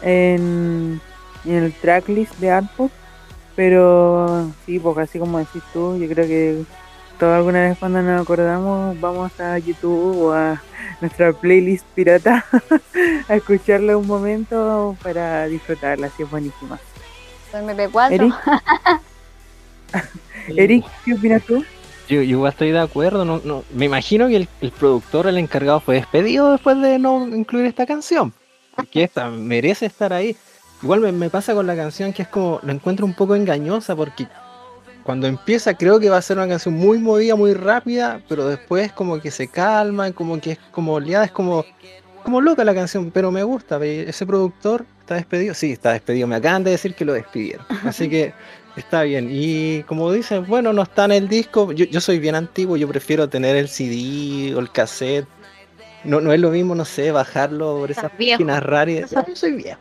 en, 0.00 0.98
en 1.44 1.54
el 1.54 1.74
tracklist 1.74 2.38
de 2.38 2.52
Artpop. 2.52 2.90
Pero 3.54 4.50
sí, 4.64 4.78
porque 4.78 5.02
así 5.02 5.18
como 5.18 5.38
decís 5.38 5.62
tú, 5.74 5.98
yo 5.98 6.08
creo 6.08 6.26
que 6.26 6.64
todos 7.18 7.34
alguna 7.34 7.68
vez 7.68 7.78
cuando 7.78 8.02
nos 8.02 8.22
acordamos 8.22 9.00
vamos 9.00 9.38
a 9.40 9.58
YouTube 9.58 10.22
o 10.22 10.32
a 10.32 10.60
nuestra 11.00 11.32
playlist 11.32 11.84
pirata 11.94 12.44
a 13.28 13.34
escucharla 13.34 13.96
un 13.96 14.06
momento 14.06 14.96
para 15.02 15.46
disfrutarla, 15.46 16.08
así 16.08 16.22
es 16.22 16.30
buenísima. 16.30 16.78
Soy 17.50 17.62
MP4. 17.62 18.12
Eric, 18.12 18.34
Eric, 20.56 20.84
¿qué 21.04 21.14
opinas 21.14 21.42
tú? 21.42 21.64
Yo, 22.08 22.22
yo 22.22 22.46
estoy 22.46 22.70
de 22.70 22.78
acuerdo, 22.78 23.24
no, 23.24 23.40
no, 23.44 23.64
me 23.74 23.86
imagino 23.86 24.28
que 24.28 24.36
el, 24.36 24.48
el 24.60 24.70
productor, 24.70 25.26
el 25.26 25.38
encargado, 25.38 25.80
fue 25.80 25.96
despedido 25.96 26.52
después 26.52 26.80
de 26.80 26.98
no 26.98 27.26
incluir 27.28 27.66
esta 27.66 27.84
canción. 27.84 28.32
Porque 28.74 29.02
esta 29.02 29.28
merece 29.30 29.86
estar 29.86 30.12
ahí. 30.12 30.36
Igual 30.82 31.00
me, 31.00 31.10
me 31.10 31.30
pasa 31.30 31.54
con 31.54 31.66
la 31.66 31.74
canción 31.74 32.12
que 32.12 32.22
es 32.22 32.28
como, 32.28 32.60
la 32.62 32.72
encuentro 32.72 33.06
un 33.06 33.14
poco 33.14 33.34
engañosa 33.34 33.96
porque 33.96 34.28
cuando 35.06 35.28
empieza 35.28 35.72
creo 35.72 36.00
que 36.00 36.10
va 36.10 36.16
a 36.16 36.22
ser 36.22 36.36
una 36.36 36.48
canción 36.48 36.74
muy 36.74 36.98
movida, 36.98 37.36
muy 37.36 37.54
rápida, 37.54 38.20
pero 38.28 38.48
después 38.48 38.90
como 38.90 39.20
que 39.20 39.30
se 39.30 39.46
calma, 39.46 40.10
como 40.10 40.40
que 40.40 40.52
es 40.52 40.58
como 40.72 40.94
oleada, 40.94 41.26
es 41.26 41.30
como, 41.30 41.64
como 42.24 42.40
loca 42.40 42.64
la 42.64 42.74
canción, 42.74 43.12
pero 43.12 43.30
me 43.30 43.44
gusta. 43.44 43.82
Ese 43.84 44.26
productor 44.26 44.84
está 44.98 45.14
despedido, 45.14 45.54
sí, 45.54 45.70
está 45.70 45.92
despedido, 45.92 46.26
me 46.26 46.34
acaban 46.34 46.64
de 46.64 46.72
decir 46.72 46.96
que 46.96 47.04
lo 47.04 47.12
despidieron. 47.12 47.64
Así 47.84 48.08
que 48.08 48.34
está 48.76 49.04
bien. 49.04 49.28
Y 49.30 49.84
como 49.84 50.10
dicen, 50.10 50.44
bueno, 50.44 50.72
no 50.72 50.82
está 50.82 51.04
en 51.04 51.12
el 51.12 51.28
disco, 51.28 51.70
yo, 51.70 51.84
yo 51.84 52.00
soy 52.00 52.18
bien 52.18 52.34
antiguo, 52.34 52.76
yo 52.76 52.88
prefiero 52.88 53.28
tener 53.28 53.54
el 53.54 53.68
CD 53.68 54.56
o 54.56 54.58
el 54.58 54.72
cassette. 54.72 55.28
No, 56.02 56.20
no 56.20 56.32
es 56.32 56.40
lo 56.40 56.50
mismo, 56.50 56.74
no 56.74 56.84
sé, 56.84 57.12
bajarlo 57.12 57.78
por 57.78 57.92
esas 57.92 58.16
viejo. 58.18 58.38
páginas 58.38 58.62
raras. 58.62 59.10
Yo 59.10 59.36
soy 59.36 59.52
viejo. 59.52 59.80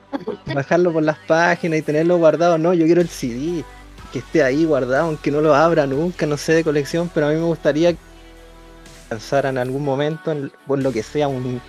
Bajarlo 0.54 0.94
por 0.94 1.02
las 1.02 1.18
páginas 1.20 1.80
y 1.80 1.82
tenerlo 1.82 2.18
guardado. 2.18 2.60
No, 2.60 2.76
yo 2.76 2.86
quiero 2.86 3.02
el 3.02 3.10
CD 3.10 3.64
que 4.12 4.20
esté 4.20 4.44
ahí 4.44 4.66
guardado, 4.66 5.06
aunque 5.06 5.32
no 5.32 5.42
lo 5.42 5.54
abra 5.56 5.86
nunca, 5.88 6.26
no 6.26 6.38
sé 6.38 6.54
de 6.54 6.64
colección, 6.64 7.10
pero 7.14 7.28
a 7.28 7.30
mí 7.30 7.36
me 7.36 7.44
gustaría 7.46 7.94
que 7.94 8.00
lanzara 9.10 9.50
en 9.50 9.58
algún 9.58 9.84
momento, 9.84 10.32
en- 10.32 10.52
por 10.68 10.82
lo 10.82 10.92
que 10.92 11.04
sea, 11.04 11.28
un, 11.28 11.62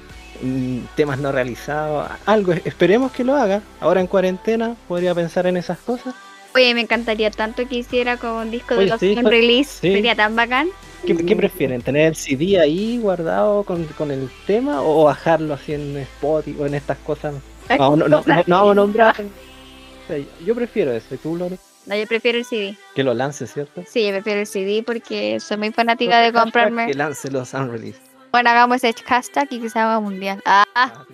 un 0.43 0.89
temas 0.97 1.19
no 1.19 1.33
realizados, 1.33 2.09
algo. 2.25 2.53
Esperemos 2.53 3.13
que 3.13 3.25
lo 3.25 3.35
haga. 3.37 3.61
Ahora 3.81 4.01
en 4.01 4.07
cuarentena 4.07 4.77
podría 4.89 5.15
pensar 5.15 5.47
en 5.47 5.57
esas 5.57 5.79
cosas. 5.79 6.15
Oye, 6.55 6.73
me 6.75 6.81
encantaría 6.81 7.31
tanto 7.31 7.69
que 7.69 7.77
hiciera 7.77 8.17
con 8.17 8.31
un 8.31 8.51
disco 8.51 8.75
de 8.75 8.87
los 8.87 8.99
sí, 8.99 9.15
release. 9.15 9.79
sí. 9.81 9.93
Sería 9.93 10.15
tan 10.17 10.35
bacán. 10.35 10.69
¿Qué, 11.07 11.15
qué 11.15 11.37
prefieren? 11.37 11.83
¿Tener 11.83 12.07
el 12.09 12.17
CD 12.17 12.59
ahí 12.59 12.99
guardado 12.99 13.63
con, 13.65 13.85
con 13.99 14.11
el 14.11 14.31
tema 14.47 14.81
o 14.83 15.05
bajarlo 15.05 15.53
así 15.55 15.75
en 15.75 15.99
Spotify 15.99 16.57
o 16.59 16.67
en 16.67 16.75
estas 16.75 16.97
cosas? 16.99 17.35
No, 17.79 17.97
no, 17.97 18.09
no, 18.09 18.23
no, 18.27 18.35
no 18.47 18.57
vamos 18.57 18.73
a 18.73 18.75
nombrar. 18.75 19.15
O 19.21 20.09
sea, 20.09 20.19
Yo 20.47 20.55
prefiero 20.55 20.93
eso. 20.93 21.15
¿Y 21.15 21.19
tú, 21.19 21.37
Lore? 21.37 21.59
No, 21.87 21.97
yo 21.97 22.07
prefiero 22.07 22.39
el 22.39 22.45
CD. 22.45 22.77
Que 22.95 23.03
lo 23.05 23.15
lance, 23.15 23.47
¿cierto? 23.47 23.83
Sí, 23.87 24.05
yo 24.07 24.13
prefiero 24.13 24.41
el 24.41 24.47
CD 24.47 24.83
porque 24.85 25.39
soy 25.41 25.57
muy 25.57 25.71
fanática 25.73 26.21
de 26.21 26.33
comprarme. 26.33 26.87
Que 26.87 26.95
lance 26.95 27.31
los 27.31 27.55
unreleased. 27.55 28.01
Bueno, 28.33 28.51
hagamos 28.51 28.83
ese 28.83 28.93
hashtag 29.05 29.47
y 29.51 29.61
que 29.61 29.71
se 29.71 29.79
haga 29.79 30.01
mundial. 30.01 30.43
Ah, 30.45 30.65
Ah, 30.75 31.05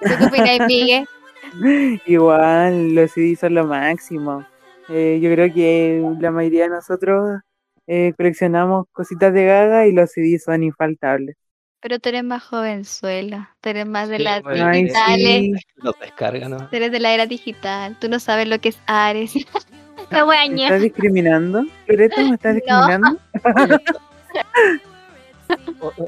¿tú 0.00 0.10
qué 0.18 0.24
opinas, 0.24 0.68
Miguel? 0.68 1.06
Igual, 2.06 2.94
los 2.94 3.10
CDs 3.12 3.40
son 3.40 3.54
lo 3.54 3.64
máximo. 3.66 4.46
Eh, 4.88 5.18
yo 5.22 5.30
creo 5.32 5.52
que 5.52 6.02
la 6.20 6.30
mayoría 6.30 6.64
de 6.64 6.70
nosotros 6.70 7.40
eh, 7.86 8.12
coleccionamos 8.16 8.86
cositas 8.92 9.32
de 9.32 9.44
gaga 9.46 9.86
y 9.86 9.92
los 9.92 10.10
CDs 10.10 10.44
son 10.44 10.62
infaltables. 10.62 11.36
Pero 11.80 11.98
tú 11.98 12.08
eres 12.10 12.24
más 12.24 12.42
jovenzuela. 12.44 13.54
Tú 13.60 13.68
eres 13.70 13.86
más 13.86 14.08
de 14.08 14.18
Sí, 14.18 14.22
las 14.22 14.42
bueno, 14.42 14.66
Ay, 14.66 14.82
digitales. 14.84 15.18
sí. 15.18 15.52
Los 15.76 15.98
descarga, 15.98 16.48
¿no? 16.48 16.68
Tú 16.68 16.76
eres 16.76 16.90
de 16.92 17.00
la 17.00 17.12
era 17.12 17.26
digital. 17.26 17.96
Tú 18.00 18.08
no 18.08 18.20
sabes 18.20 18.48
lo 18.48 18.58
que 18.58 18.70
es 18.70 18.78
Ares. 18.86 19.34
¿Me 20.10 20.22
guaña. 20.22 20.64
estás 20.66 20.82
discriminando? 20.82 21.64
¿Loreto 21.86 22.20
me 22.22 22.34
estás 22.34 22.54
discriminando? 22.56 23.18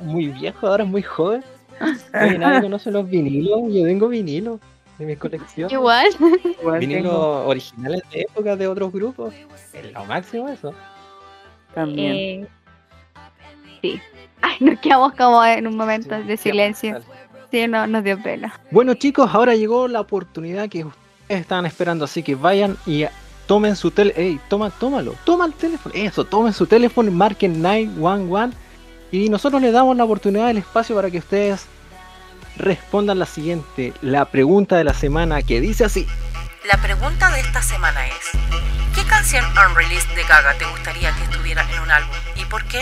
Muy 0.02 0.28
viejo, 0.28 0.66
ahora 0.66 0.84
es 0.84 0.90
muy 0.90 1.02
joven. 1.02 1.44
Oye, 2.20 2.38
nadie 2.38 2.62
conoce 2.62 2.90
los 2.90 3.08
vinilos. 3.08 3.60
Yo 3.72 3.84
tengo 3.84 4.08
vinilos 4.08 4.60
de 4.98 5.06
mi 5.06 5.16
colección. 5.16 5.70
Igual. 5.70 6.06
Vinilos 6.80 7.02
tengo 7.02 7.46
originales 7.46 8.02
de 8.12 8.22
época 8.22 8.56
de 8.56 8.66
otros 8.66 8.92
grupos. 8.92 9.34
Es 9.72 9.92
lo 9.92 10.04
máximo 10.06 10.48
eso. 10.48 10.72
también. 11.74 12.14
Eh, 12.14 12.46
sí. 13.82 14.00
Ay, 14.40 14.56
nos 14.60 14.80
quedamos 14.80 15.12
como 15.14 15.44
en 15.44 15.66
un 15.66 15.76
momento 15.76 16.16
Sí, 16.16 16.22
de 16.22 16.36
silencio. 16.36 17.00
Sí, 17.50 17.68
no, 17.68 17.86
nos 17.86 18.02
dio 18.02 18.20
pena. 18.22 18.58
Bueno 18.70 18.94
chicos, 18.94 19.30
ahora 19.32 19.54
llegó 19.54 19.86
la 19.86 20.00
oportunidad 20.00 20.68
que 20.68 20.84
ustedes 20.84 21.42
estaban 21.42 21.66
esperando, 21.66 22.06
así 22.06 22.22
que 22.22 22.34
vayan 22.34 22.76
y 22.86 23.04
tomen 23.46 23.76
su 23.76 23.90
teléfono. 23.90 24.26
Ey, 24.26 24.40
toma, 24.48 24.70
tómalo, 24.70 25.14
toma 25.24 25.46
el 25.46 25.54
teléfono. 25.54 25.94
Eso, 25.94 26.24
tomen 26.24 26.52
su 26.52 26.66
teléfono, 26.66 27.10
marquen 27.10 27.62
911 27.62 28.56
y 29.12 29.28
nosotros 29.28 29.62
les 29.62 29.72
damos 29.72 29.96
la 29.96 30.04
oportunidad 30.04 30.48
del 30.48 30.58
espacio 30.58 30.96
para 30.96 31.10
que 31.10 31.18
ustedes 31.18 31.66
respondan 32.56 33.18
la 33.18 33.26
siguiente, 33.26 33.92
la 34.02 34.24
pregunta 34.26 34.76
de 34.76 34.84
la 34.84 34.94
semana 34.94 35.42
que 35.42 35.60
dice 35.60 35.84
así. 35.84 36.06
La 36.70 36.80
pregunta 36.82 37.30
de 37.30 37.40
esta 37.40 37.62
semana 37.62 38.06
es, 38.08 38.30
¿qué 38.94 39.04
canción 39.08 39.44
unreleased 39.70 40.08
de 40.16 40.22
Gaga 40.24 40.54
te 40.58 40.66
gustaría 40.66 41.14
que 41.14 41.22
estuviera 41.24 41.64
en 41.72 41.80
un 41.80 41.90
álbum 41.90 42.16
y 42.34 42.44
por 42.46 42.64
qué? 42.64 42.80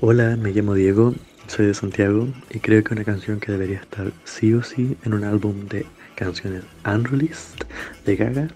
Hola, 0.00 0.36
me 0.36 0.50
llamo 0.50 0.74
Diego, 0.74 1.14
soy 1.46 1.66
de 1.66 1.74
Santiago 1.74 2.28
y 2.50 2.58
creo 2.58 2.82
que 2.82 2.94
una 2.94 3.04
canción 3.04 3.38
que 3.38 3.52
debería 3.52 3.78
estar 3.78 4.10
sí 4.24 4.52
o 4.54 4.62
sí 4.62 4.96
en 5.04 5.14
un 5.14 5.24
álbum 5.24 5.68
de 5.68 5.86
canciones 6.16 6.64
unreleased 6.84 7.64
de 8.04 8.16
Gaga 8.16 8.48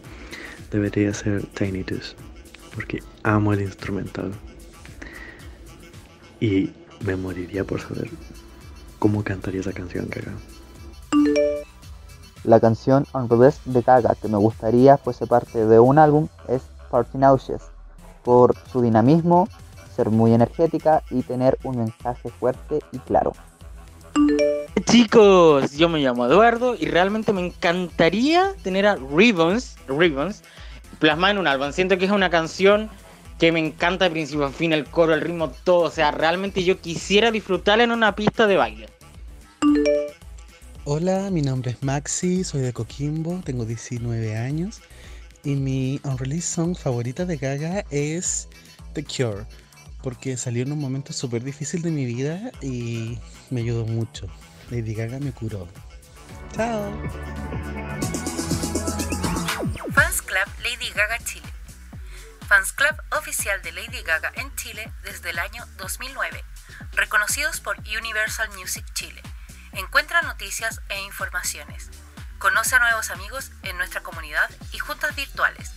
debería 0.72 1.12
ser 1.12 1.44
Tiny 1.46 1.84
Toons, 1.84 2.16
porque 2.74 3.02
amo 3.22 3.52
el 3.52 3.60
instrumental 3.60 4.32
y 6.40 6.72
me 7.04 7.14
moriría 7.14 7.64
por 7.64 7.80
saber 7.80 8.10
cómo 8.98 9.22
cantaría 9.22 9.60
esa 9.60 9.72
canción 9.72 10.08
Gaga. 10.08 10.32
La 12.44 12.58
canción 12.58 13.06
Unreleased 13.14 13.60
de 13.66 13.82
Gaga 13.82 14.16
que 14.20 14.28
me 14.28 14.38
gustaría 14.38 14.96
fuese 14.96 15.26
parte 15.26 15.64
de 15.66 15.78
un 15.78 15.98
álbum 15.98 16.28
es 16.48 16.62
Party 16.90 17.18
Nauseous, 17.18 17.62
por 18.24 18.56
su 18.72 18.80
dinamismo, 18.80 19.48
ser 19.94 20.10
muy 20.10 20.32
energética 20.32 21.02
y 21.10 21.22
tener 21.22 21.58
un 21.64 21.78
mensaje 21.78 22.30
fuerte 22.30 22.80
y 22.92 22.98
claro. 22.98 23.32
Chicos, 24.84 25.72
yo 25.76 25.88
me 25.88 26.00
llamo 26.00 26.26
Eduardo 26.26 26.76
y 26.78 26.86
realmente 26.86 27.32
me 27.32 27.44
encantaría 27.44 28.54
tener 28.62 28.86
a 28.86 28.96
Ribbons, 28.96 29.76
Ribbons 29.86 30.42
plasmada 30.98 31.32
en 31.32 31.38
un 31.38 31.46
álbum. 31.46 31.72
Siento 31.72 31.98
que 31.98 32.06
es 32.06 32.10
una 32.10 32.30
canción 32.30 32.88
que 33.38 33.52
me 33.52 33.60
encanta 33.60 34.06
de 34.06 34.10
principio 34.10 34.46
a 34.46 34.50
fin, 34.50 34.72
el 34.72 34.84
coro, 34.84 35.14
el 35.14 35.20
ritmo, 35.20 35.50
todo. 35.64 35.80
O 35.80 35.90
sea, 35.90 36.10
realmente 36.10 36.64
yo 36.64 36.80
quisiera 36.80 37.30
disfrutarla 37.30 37.84
en 37.84 37.90
una 37.90 38.14
pista 38.14 38.46
de 38.46 38.56
baile. 38.56 38.88
Hola, 40.84 41.30
mi 41.30 41.42
nombre 41.42 41.72
es 41.72 41.82
Maxi, 41.82 42.42
soy 42.42 42.62
de 42.62 42.72
Coquimbo, 42.72 43.40
tengo 43.44 43.64
19 43.64 44.36
años 44.36 44.80
y 45.44 45.54
mi 45.54 46.00
unreleased 46.04 46.54
song 46.54 46.76
favorita 46.76 47.24
de 47.24 47.36
Gaga 47.36 47.84
es 47.90 48.48
The 48.94 49.04
Cure, 49.04 49.44
porque 50.02 50.36
salió 50.36 50.62
en 50.62 50.72
un 50.72 50.78
momento 50.78 51.12
súper 51.12 51.44
difícil 51.44 51.82
de 51.82 51.90
mi 51.90 52.04
vida 52.04 52.50
y 52.60 53.18
me 53.50 53.60
ayudó 53.60 53.86
mucho. 53.86 54.26
Lady 54.72 54.94
Gaga 54.94 55.18
me 55.18 55.32
curó. 55.32 55.68
Chao. 56.56 56.90
Fans 59.92 60.22
Club 60.22 60.48
Lady 60.62 60.88
Gaga 60.94 61.18
Chile. 61.18 61.52
Fans 62.48 62.72
Club 62.72 62.96
oficial 63.18 63.60
de 63.60 63.72
Lady 63.72 64.02
Gaga 64.02 64.32
en 64.34 64.56
Chile 64.56 64.90
desde 65.02 65.28
el 65.28 65.40
año 65.40 65.62
2009. 65.76 66.42
Reconocidos 66.92 67.60
por 67.60 67.78
Universal 67.80 68.48
Music 68.58 68.86
Chile. 68.94 69.20
Encuentra 69.72 70.22
noticias 70.22 70.80
e 70.88 70.98
informaciones. 71.02 71.90
Conoce 72.38 72.76
a 72.76 72.78
nuevos 72.78 73.10
amigos 73.10 73.50
en 73.64 73.76
nuestra 73.76 74.02
comunidad 74.02 74.50
y 74.72 74.78
juntas 74.78 75.14
virtuales. 75.14 75.72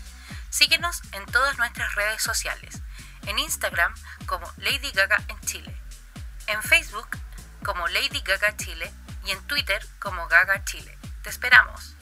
Síguenos 0.50 1.02
en 1.12 1.26
todas 1.26 1.58
nuestras 1.58 1.96
redes 1.96 2.24
sociales. 2.24 2.82
En 3.28 3.40
Instagram 3.40 3.94
como 4.26 4.50
Lady 4.56 4.92
Gaga 4.92 5.22
en 5.28 5.38
Chile. 5.42 5.76
En 6.48 6.64
Facebook 6.64 7.10
como 7.66 7.88
Lady 7.88 8.22
Gaga 8.22 8.56
Chile 8.58 8.94
y 9.26 9.32
en 9.32 9.42
Twitter 9.48 9.84
como 9.98 10.28
Gaga 10.28 10.64
Chile. 10.66 10.96
Te 11.24 11.32
esperamos. 11.32 11.96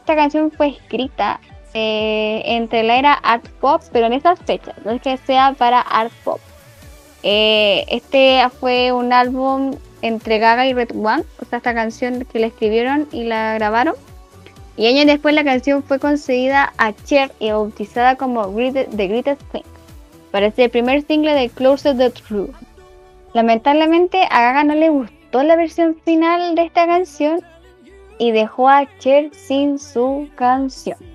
esta 0.00 0.16
canción 0.16 0.50
fue 0.50 0.68
escrita 0.68 1.40
eh, 1.74 2.42
entre 2.44 2.82
la 2.82 2.98
era 2.98 3.12
art 3.12 3.46
pop, 3.60 3.82
pero 3.92 4.06
en 4.06 4.14
esas 4.14 4.38
fechas, 4.40 4.74
no 4.84 4.92
es 4.92 5.02
que 5.02 5.16
sea 5.18 5.54
para 5.56 5.80
art 5.80 6.12
pop. 6.24 6.40
Eh, 7.22 7.84
este 7.88 8.42
fue 8.60 8.92
un 8.92 9.12
álbum 9.12 9.74
entre 10.02 10.38
Gaga 10.38 10.66
y 10.66 10.72
Red 10.72 10.90
One, 10.92 11.24
o 11.40 11.44
sea, 11.44 11.58
esta 11.58 11.74
canción 11.74 12.24
que 12.24 12.38
la 12.38 12.46
escribieron 12.46 13.08
y 13.12 13.24
la 13.24 13.54
grabaron. 13.54 13.94
Y 14.76 14.86
años 14.86 15.06
después 15.06 15.34
la 15.34 15.42
canción 15.42 15.82
fue 15.82 15.98
concedida 15.98 16.72
a 16.78 16.92
Cher 16.92 17.32
y 17.40 17.50
bautizada 17.50 18.14
como 18.14 18.46
The 18.54 19.08
Greatest 19.08 19.42
Thing. 19.50 19.64
Para 20.30 20.52
ser 20.52 20.66
el 20.66 20.70
primer 20.70 21.04
single 21.04 21.34
de 21.34 21.48
Closer 21.48 21.96
the 21.96 22.10
True. 22.10 22.50
Lamentablemente 23.38 24.26
a 24.32 24.42
Gaga 24.42 24.64
no 24.64 24.74
le 24.74 24.88
gustó 24.88 25.44
la 25.44 25.54
versión 25.54 25.94
final 26.04 26.56
de 26.56 26.62
esta 26.62 26.88
canción 26.88 27.40
y 28.18 28.32
dejó 28.32 28.68
a 28.68 28.84
Cher 28.98 29.32
sin 29.32 29.78
su 29.78 30.28
canción. 30.34 30.98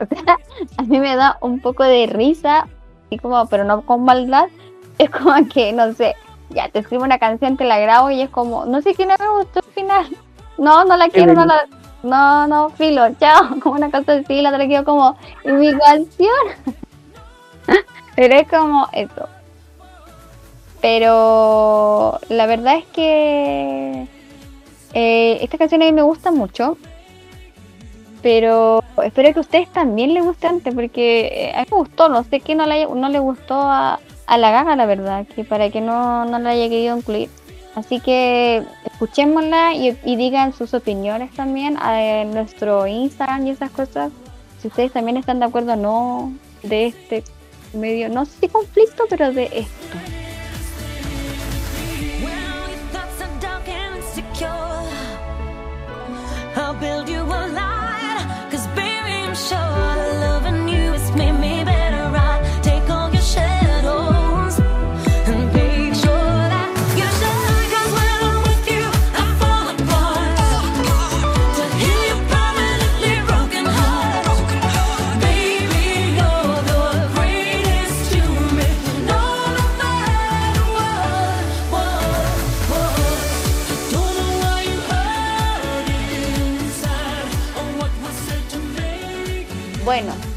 O 0.00 0.06
sea, 0.06 0.38
a 0.76 0.82
mí 0.82 0.98
me 0.98 1.14
da 1.14 1.38
un 1.40 1.60
poco 1.60 1.84
de 1.84 2.08
risa, 2.08 2.66
y 3.10 3.18
como, 3.18 3.46
pero 3.46 3.62
no 3.62 3.82
con 3.82 4.02
maldad. 4.02 4.48
Es 4.98 5.08
como 5.08 5.34
que, 5.46 5.72
no 5.72 5.92
sé, 5.92 6.16
ya 6.50 6.68
te 6.68 6.80
escribo 6.80 7.04
una 7.04 7.20
canción, 7.20 7.56
te 7.56 7.64
la 7.64 7.78
grabo 7.78 8.10
y 8.10 8.20
es 8.20 8.30
como, 8.30 8.64
no 8.64 8.82
sé 8.82 8.94
qué 8.94 9.06
no 9.06 9.14
me 9.16 9.38
gustó 9.38 9.60
el 9.60 9.72
final. 9.72 10.06
No, 10.58 10.84
no 10.84 10.96
la 10.96 11.08
quiero, 11.10 11.32
no 11.32 11.46
la. 11.46 11.64
No, 12.02 12.48
no, 12.48 12.70
filo, 12.70 13.06
chao. 13.20 13.60
Como 13.62 13.76
una 13.76 13.92
cosa 13.92 14.14
así, 14.14 14.42
la 14.42 14.48
otra 14.48 14.66
quedó 14.66 14.84
como, 14.84 15.16
¿y 15.44 15.52
mi 15.52 15.78
canción? 15.78 16.44
Pero 18.16 18.34
es 18.34 18.48
como 18.48 18.88
eso. 18.92 19.28
Pero 20.84 22.20
la 22.28 22.44
verdad 22.44 22.76
es 22.76 22.84
que 22.84 24.06
eh, 24.92 25.38
esta 25.40 25.56
canción 25.56 25.80
a 25.80 25.86
mí 25.86 25.92
me 25.92 26.02
gusta 26.02 26.30
mucho. 26.30 26.76
Pero 28.20 28.84
espero 29.02 29.32
que 29.32 29.38
a 29.38 29.40
ustedes 29.40 29.72
también 29.72 30.12
les 30.12 30.22
guste 30.22 30.46
antes, 30.46 30.74
porque 30.74 31.28
eh, 31.32 31.52
a 31.54 31.60
mí 31.60 31.68
me 31.70 31.78
gustó, 31.78 32.10
no 32.10 32.22
sé 32.24 32.40
qué 32.40 32.54
no 32.54 32.66
le, 32.66 32.84
no 32.84 33.08
le 33.08 33.18
gustó 33.18 33.54
a, 33.54 33.98
a 34.26 34.36
la 34.36 34.50
gaga, 34.50 34.76
la 34.76 34.84
verdad, 34.84 35.26
que 35.26 35.42
para 35.42 35.70
que 35.70 35.80
no, 35.80 36.26
no 36.26 36.38
la 36.38 36.50
haya 36.50 36.68
querido 36.68 36.98
incluir. 36.98 37.30
Así 37.74 38.00
que 38.00 38.62
escuchémosla 38.84 39.72
y, 39.72 39.98
y 40.04 40.16
digan 40.16 40.52
sus 40.52 40.74
opiniones 40.74 41.32
también 41.32 41.78
en 41.82 42.34
nuestro 42.34 42.86
Instagram 42.86 43.46
y 43.46 43.50
esas 43.52 43.70
cosas. 43.70 44.12
Si 44.60 44.68
ustedes 44.68 44.92
también 44.92 45.16
están 45.16 45.38
de 45.38 45.46
acuerdo 45.46 45.72
o 45.72 45.76
no 45.76 46.34
de 46.62 46.88
este 46.88 47.24
medio, 47.72 48.10
no 48.10 48.26
sé 48.26 48.32
si 48.38 48.48
conflicto, 48.48 49.04
pero 49.08 49.32
de 49.32 49.44
esto. 49.44 50.03
Build 56.80 57.08
you 57.08 57.22
a 57.22 57.46
light. 57.52 57.73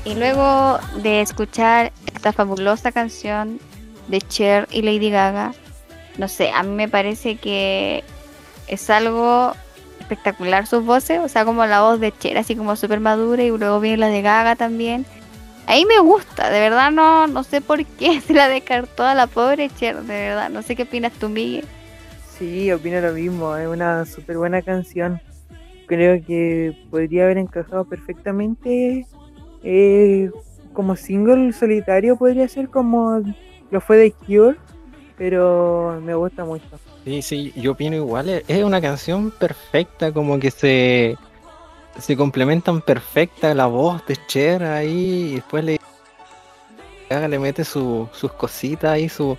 Y 0.07 0.15
luego 0.15 0.79
de 1.03 1.19
escuchar 1.19 1.91
esta 2.15 2.31
fabulosa 2.31 2.93
canción 2.93 3.59
de 4.07 4.21
Cher 4.21 4.65
y 4.71 4.81
Lady 4.81 5.09
Gaga, 5.09 5.53
no 6.17 6.29
sé, 6.29 6.49
a 6.51 6.63
mí 6.63 6.73
me 6.73 6.87
parece 6.87 7.35
que 7.35 8.05
es 8.67 8.89
algo 8.89 9.51
espectacular 9.99 10.65
sus 10.65 10.85
voces, 10.85 11.19
o 11.19 11.27
sea, 11.27 11.43
como 11.43 11.65
la 11.65 11.81
voz 11.81 11.99
de 11.99 12.13
Cher, 12.17 12.37
así 12.37 12.55
como 12.55 12.77
súper 12.77 13.01
madura, 13.01 13.43
y 13.43 13.49
luego 13.49 13.81
viene 13.81 13.97
la 13.97 14.07
de 14.07 14.21
Gaga 14.21 14.55
también. 14.55 15.05
Ahí 15.65 15.83
me 15.83 15.99
gusta, 15.99 16.49
de 16.49 16.61
verdad 16.61 16.89
no, 16.89 17.27
no 17.27 17.43
sé 17.43 17.59
por 17.59 17.83
qué 17.83 18.21
se 18.25 18.33
la 18.33 18.47
descartó 18.47 19.03
a 19.03 19.13
la 19.13 19.27
pobre 19.27 19.69
Cher, 19.69 19.97
de 19.97 20.07
verdad, 20.07 20.49
no 20.49 20.61
sé 20.61 20.77
qué 20.77 20.83
opinas 20.83 21.11
tú, 21.11 21.27
Miguel. 21.27 21.65
Sí, 22.39 22.71
opino 22.71 23.01
lo 23.01 23.11
mismo, 23.11 23.57
es 23.57 23.67
una 23.67 24.05
súper 24.05 24.37
buena 24.37 24.61
canción. 24.61 25.19
Creo 25.85 26.23
que 26.25 26.77
podría 26.89 27.25
haber 27.25 27.39
encajado 27.39 27.83
perfectamente 27.83 29.05
eh, 29.69 30.31
como 30.73 30.95
single 30.95 31.51
solitario, 31.51 32.15
podría 32.15 32.47
ser 32.47 32.69
como 32.69 33.21
lo 33.69 33.81
fue 33.81 33.97
de 33.97 34.11
Cure, 34.13 34.55
pero 35.17 35.99
me 36.01 36.13
gusta 36.15 36.45
mucho. 36.45 36.63
Sí, 37.03 37.21
sí, 37.21 37.53
yo 37.55 37.73
opino 37.73 37.95
igual. 37.97 38.29
es- 38.29 38.43
Es 38.47 38.63
una 38.63 38.79
canción 38.79 39.29
perfecta, 39.31 40.13
como 40.13 40.39
que 40.39 40.51
se, 40.51 41.17
se 41.99 42.15
complementan 42.15 42.79
perfecta 42.81 43.53
la 43.53 43.65
voz 43.65 44.05
de 44.05 44.15
Cher 44.27 44.63
ahí 44.63 45.31
y 45.31 45.35
después 45.35 45.65
le, 45.65 45.79
le 47.09 47.39
mete 47.39 47.65
su- 47.65 48.07
sus 48.13 48.31
cositas 48.33 48.91
ahí, 48.91 49.09
su, 49.09 49.37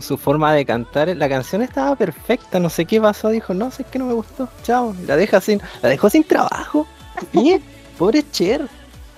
su 0.00 0.18
forma 0.18 0.52
de 0.52 0.66
cantar. 0.66 1.08
La 1.16 1.28
canción 1.30 1.62
estaba 1.62 1.96
perfecta, 1.96 2.58
no 2.58 2.68
sé 2.68 2.84
qué 2.84 3.00
pasó, 3.00 3.30
dijo, 3.30 3.54
no 3.54 3.70
sé, 3.70 3.82
es 3.84 3.88
que 3.88 3.98
no 3.98 4.04
me 4.06 4.12
gustó, 4.14 4.48
chao. 4.64 4.94
La 5.06 5.16
deja 5.16 5.40
sin, 5.40 5.60
la 5.82 5.88
dejó 5.88 6.10
sin 6.10 6.24
trabajo. 6.24 6.86
Bien, 7.32 7.62
pobre 7.98 8.22
Cher. 8.30 8.68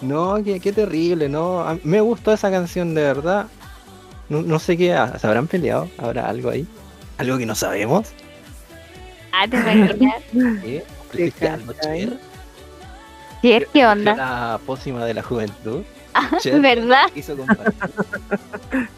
No, 0.04 0.42
qué, 0.44 0.60
qué 0.60 0.72
terrible, 0.72 1.28
no. 1.28 1.60
a- 1.60 1.78
me 1.84 2.00
gustó 2.00 2.32
esa 2.32 2.50
canción 2.50 2.94
de 2.94 3.02
verdad. 3.02 3.46
No, 4.28 4.42
no 4.42 4.58
sé 4.58 4.76
qué, 4.76 4.94
ah, 4.94 5.18
¿se 5.18 5.26
habrán 5.26 5.46
peleado? 5.46 5.88
¿Habrá 5.98 6.28
algo 6.28 6.50
ahí? 6.50 6.66
¿Algo 7.18 7.38
que 7.38 7.46
no 7.46 7.54
sabemos? 7.54 8.08
Ah, 9.32 9.46
te 9.48 9.56
imaginas. 9.56 10.14
¿Qué? 10.62 10.84
¿Aprendiste 11.08 11.48
algo, 11.48 11.72
Cher? 11.74 12.18
Cher, 13.42 13.68
¿qué 13.72 13.86
onda? 13.86 14.14
La 14.16 14.60
pócima 14.66 15.04
de 15.04 15.14
la 15.14 15.22
juventud. 15.22 15.82
Ah, 16.14 16.30
¿Verdad? 16.44 17.06
hizo. 17.14 17.36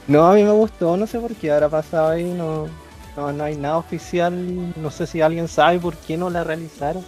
No, 0.06 0.26
a 0.30 0.34
mí 0.34 0.42
me 0.44 0.52
gustó, 0.52 0.96
no 0.96 1.06
sé 1.06 1.18
por 1.18 1.34
qué 1.34 1.50
habrá 1.50 1.68
pasado 1.68 2.08
ahí, 2.10 2.24
no, 2.24 2.66
no, 3.16 3.32
no 3.32 3.44
hay 3.44 3.56
nada 3.56 3.76
oficial, 3.78 4.72
no 4.80 4.90
sé 4.90 5.06
si 5.06 5.20
alguien 5.20 5.48
sabe 5.48 5.78
por 5.80 5.96
qué 5.96 6.16
no 6.16 6.30
la 6.30 6.44
realizaron. 6.44 7.04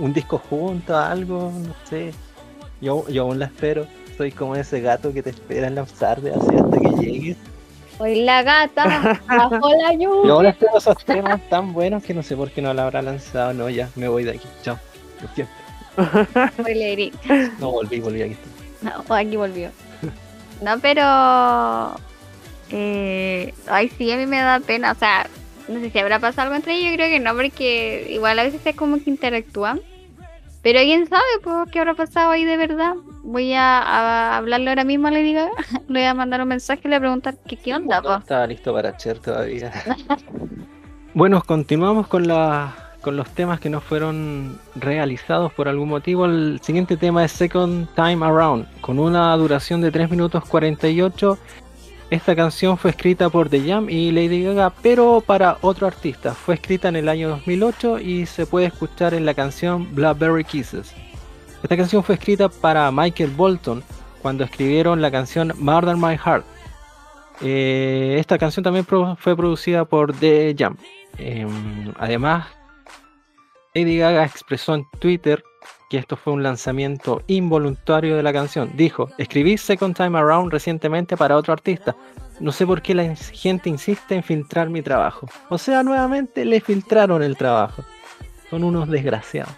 Un 0.00 0.12
disco 0.12 0.38
junto, 0.50 0.96
algo, 0.96 1.52
no 1.64 1.74
sé. 1.88 2.12
Yo, 2.82 3.08
yo 3.08 3.22
aún 3.22 3.38
la 3.38 3.46
espero, 3.46 3.86
soy 4.18 4.32
como 4.32 4.56
ese 4.56 4.80
gato 4.80 5.12
que 5.12 5.22
te 5.22 5.30
espera 5.30 5.68
en 5.68 5.76
la 5.76 5.84
tarde 5.86 6.32
así 6.32 6.56
hasta 6.56 6.78
que 6.78 6.88
llegues. 7.00 7.36
Hoy 7.98 8.22
la 8.24 8.42
gata 8.42 9.20
bajo 9.28 9.70
la 9.74 9.92
lluvia. 9.98 10.32
ahora 10.32 10.52
tengo 10.52 10.78
esos 10.78 10.96
temas 11.04 11.40
tan 11.48 11.72
buenos 11.72 12.02
que 12.02 12.12
no 12.12 12.24
sé 12.24 12.36
por 12.36 12.50
qué 12.50 12.60
no 12.60 12.74
la 12.74 12.82
habrá 12.84 13.00
lanzado. 13.00 13.54
No, 13.54 13.70
ya, 13.70 13.88
me 13.94 14.08
voy 14.08 14.24
de 14.24 14.32
aquí. 14.32 14.48
Chao. 14.62 14.78
Lo 15.22 15.28
siento. 15.28 15.52
No, 17.60 17.70
volví, 17.70 18.00
volví 18.00 18.22
aquí. 18.22 18.36
No, 18.80 19.14
aquí 19.14 19.36
volvió. 19.36 19.70
No, 20.60 20.78
pero. 20.80 22.00
Eh, 22.70 23.54
ay, 23.68 23.90
sí, 23.96 24.10
a 24.10 24.16
mí 24.16 24.26
me 24.26 24.38
da 24.38 24.58
pena. 24.58 24.92
O 24.92 24.94
sea, 24.96 25.28
no 25.68 25.78
sé 25.80 25.90
si 25.90 25.98
habrá 26.00 26.18
pasado 26.18 26.42
algo 26.46 26.56
entre 26.56 26.74
ellos. 26.74 26.90
Yo 26.90 26.96
creo 26.96 27.08
que 27.08 27.20
no, 27.20 27.34
porque 27.34 28.08
igual 28.10 28.38
a 28.38 28.42
veces 28.42 28.60
es 28.64 28.74
como 28.74 28.96
que 28.96 29.10
interactúan. 29.10 29.80
Pero 30.62 30.78
quién 30.80 31.08
sabe, 31.08 31.22
pues, 31.42 31.70
qué 31.72 31.80
habrá 31.80 31.94
pasado 31.94 32.30
ahí 32.30 32.44
de 32.44 32.56
verdad. 32.56 32.94
Voy 33.24 33.52
a, 33.52 34.36
hablarle 34.36 34.70
ahora 34.70 34.84
mismo 34.84 35.08
a 35.08 35.10
Lady 35.10 35.32
Gaga. 35.32 35.50
Le 35.88 36.00
voy 36.00 36.04
a 36.04 36.14
mandar 36.14 36.40
un 36.40 36.48
mensaje 36.48 36.82
y 36.84 36.88
le 36.88 36.90
voy 36.90 36.96
a 36.96 37.00
preguntar 37.00 37.34
qué, 37.46 37.56
qué 37.56 37.74
onda, 37.74 38.00
No 38.00 38.16
estaba 38.16 38.46
listo 38.46 38.72
para 38.72 38.96
Cher 38.96 39.18
todavía. 39.18 39.72
bueno, 41.14 41.42
continuamos 41.44 42.06
con, 42.06 42.28
la, 42.28 42.74
con 43.00 43.16
los 43.16 43.28
temas 43.30 43.58
que 43.58 43.70
no 43.70 43.80
fueron 43.80 44.58
realizados 44.76 45.52
por 45.52 45.68
algún 45.68 45.88
motivo. 45.88 46.26
El 46.26 46.60
siguiente 46.62 46.96
tema 46.96 47.24
es 47.24 47.32
Second 47.32 47.88
Time 47.94 48.24
Around, 48.24 48.66
con 48.80 49.00
una 49.00 49.36
duración 49.36 49.80
de 49.80 49.90
3 49.90 50.10
minutos 50.10 50.44
48. 50.44 51.38
Esta 52.12 52.36
canción 52.36 52.76
fue 52.76 52.90
escrita 52.90 53.30
por 53.30 53.48
The 53.48 53.66
Jam 53.66 53.88
y 53.88 54.10
Lady 54.10 54.44
Gaga, 54.44 54.70
pero 54.82 55.22
para 55.24 55.56
otro 55.62 55.86
artista. 55.86 56.34
Fue 56.34 56.56
escrita 56.56 56.88
en 56.88 56.96
el 56.96 57.08
año 57.08 57.30
2008 57.30 58.00
y 58.00 58.26
se 58.26 58.44
puede 58.44 58.66
escuchar 58.66 59.14
en 59.14 59.24
la 59.24 59.32
canción 59.32 59.88
Blackberry 59.94 60.44
Kisses. 60.44 60.92
Esta 61.62 61.74
canción 61.74 62.04
fue 62.04 62.16
escrita 62.16 62.50
para 62.50 62.90
Michael 62.92 63.30
Bolton 63.30 63.82
cuando 64.20 64.44
escribieron 64.44 65.00
la 65.00 65.10
canción 65.10 65.54
Murder 65.56 65.96
My 65.96 66.18
Heart. 66.18 66.44
Eh, 67.40 68.16
esta 68.18 68.36
canción 68.36 68.62
también 68.62 68.84
fue 68.84 69.34
producida 69.34 69.86
por 69.86 70.14
The 70.14 70.54
Jam. 70.58 70.76
Em, 71.16 71.94
además, 71.98 72.46
Lady 73.74 73.96
Gaga 73.96 74.26
expresó 74.26 74.74
en 74.74 74.84
Twitter 74.98 75.42
que 75.92 75.98
esto 75.98 76.16
fue 76.16 76.32
un 76.32 76.42
lanzamiento 76.42 77.22
involuntario 77.26 78.16
de 78.16 78.22
la 78.22 78.32
canción. 78.32 78.70
Dijo, 78.74 79.10
escribí 79.18 79.58
Second 79.58 79.94
Time 79.94 80.18
Around 80.18 80.50
recientemente 80.50 81.18
para 81.18 81.36
otro 81.36 81.52
artista. 81.52 81.94
No 82.40 82.50
sé 82.50 82.66
por 82.66 82.80
qué 82.80 82.94
la 82.94 83.14
gente 83.14 83.68
insiste 83.68 84.14
en 84.14 84.22
filtrar 84.22 84.70
mi 84.70 84.80
trabajo. 84.80 85.28
O 85.50 85.58
sea, 85.58 85.82
nuevamente 85.82 86.46
le 86.46 86.62
filtraron 86.62 87.22
el 87.22 87.36
trabajo. 87.36 87.84
Son 88.48 88.64
unos 88.64 88.88
desgraciados. 88.88 89.52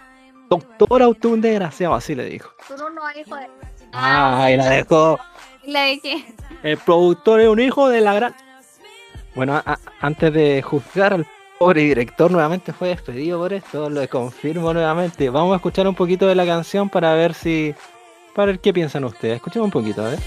Doctor 0.50 1.02
Auto, 1.04 1.28
un 1.28 1.40
desgraciado, 1.40 1.94
así 1.94 2.16
le 2.16 2.24
dijo. 2.24 2.50
Tú 2.66 2.74
no, 2.78 2.90
no, 2.90 3.02
hijo 3.16 3.36
de. 3.36 3.46
Ay, 3.92 4.56
la 4.56 4.70
dejó. 4.70 5.20
¿La 5.64 5.82
de 5.82 6.00
qué? 6.00 6.24
El 6.64 6.78
productor 6.78 7.42
es 7.42 7.48
un 7.48 7.60
hijo 7.60 7.88
de 7.88 8.00
la 8.00 8.12
gran. 8.12 8.34
Bueno, 9.36 9.62
antes 10.00 10.34
de 10.34 10.62
juzgar 10.62 11.12
al 11.12 11.26
pobre 11.58 11.82
director, 11.82 12.30
nuevamente 12.30 12.72
fue 12.72 12.88
despedido 12.88 13.38
por 13.38 13.52
esto, 13.52 13.88
lo 13.88 14.08
confirmo 14.08 14.72
nuevamente. 14.72 15.30
Vamos 15.30 15.52
a 15.52 15.56
escuchar 15.56 15.86
un 15.88 15.94
poquito 15.94 16.26
de 16.26 16.34
la 16.34 16.46
canción 16.46 16.88
para 16.88 17.14
ver 17.14 17.34
si. 17.34 17.74
Para 18.34 18.46
ver 18.46 18.60
qué 18.60 18.72
piensan 18.72 19.04
ustedes. 19.04 19.36
Escuchemos 19.36 19.66
un 19.66 19.72
poquito, 19.72 20.04
a 20.04 20.10
ver. 20.10 20.18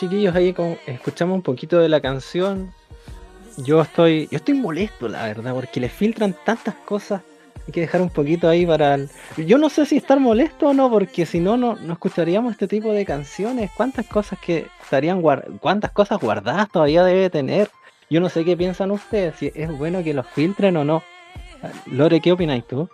Chiquillos, 0.00 0.34
ahí 0.34 0.52
con- 0.52 0.78
escuchamos 0.86 1.36
un 1.36 1.42
poquito 1.42 1.78
de 1.78 1.88
la 1.88 2.00
canción. 2.00 2.72
Yo 3.58 3.82
estoy, 3.82 4.26
yo 4.30 4.36
estoy 4.38 4.54
molesto, 4.54 5.08
la 5.08 5.24
verdad, 5.24 5.54
porque 5.54 5.80
le 5.80 5.88
filtran 5.90 6.34
tantas 6.44 6.74
cosas. 6.74 7.20
Hay 7.66 7.72
que 7.72 7.82
dejar 7.82 8.00
un 8.00 8.08
poquito 8.08 8.48
ahí 8.48 8.64
para 8.64 8.94
el... 8.94 9.10
Yo 9.36 9.58
no 9.58 9.68
sé 9.68 9.84
si 9.84 9.98
estar 9.98 10.18
molesto 10.18 10.68
o 10.68 10.72
no, 10.72 10.90
porque 10.90 11.26
si 11.26 11.38
no, 11.40 11.58
no, 11.58 11.76
no 11.76 11.92
escucharíamos 11.92 12.52
este 12.52 12.66
tipo 12.66 12.90
de 12.92 13.04
canciones. 13.04 13.70
¿Cuántas 13.76 14.06
cosas 14.06 14.38
que 14.40 14.66
estarían 14.82 15.20
guar- 15.20 15.44
cuántas 15.60 15.90
cosas 15.90 16.18
guardadas 16.18 16.70
todavía 16.70 17.04
debe 17.04 17.28
tener? 17.28 17.70
Yo 18.08 18.20
no 18.20 18.28
sé 18.30 18.44
qué 18.44 18.56
piensan 18.56 18.90
ustedes, 18.90 19.36
si 19.36 19.52
es 19.54 19.70
bueno 19.70 20.02
que 20.02 20.14
los 20.14 20.26
filtren 20.26 20.76
o 20.78 20.84
no. 20.84 21.02
Lore, 21.86 22.20
¿qué 22.20 22.32
opináis 22.32 22.66
tú? 22.66 22.88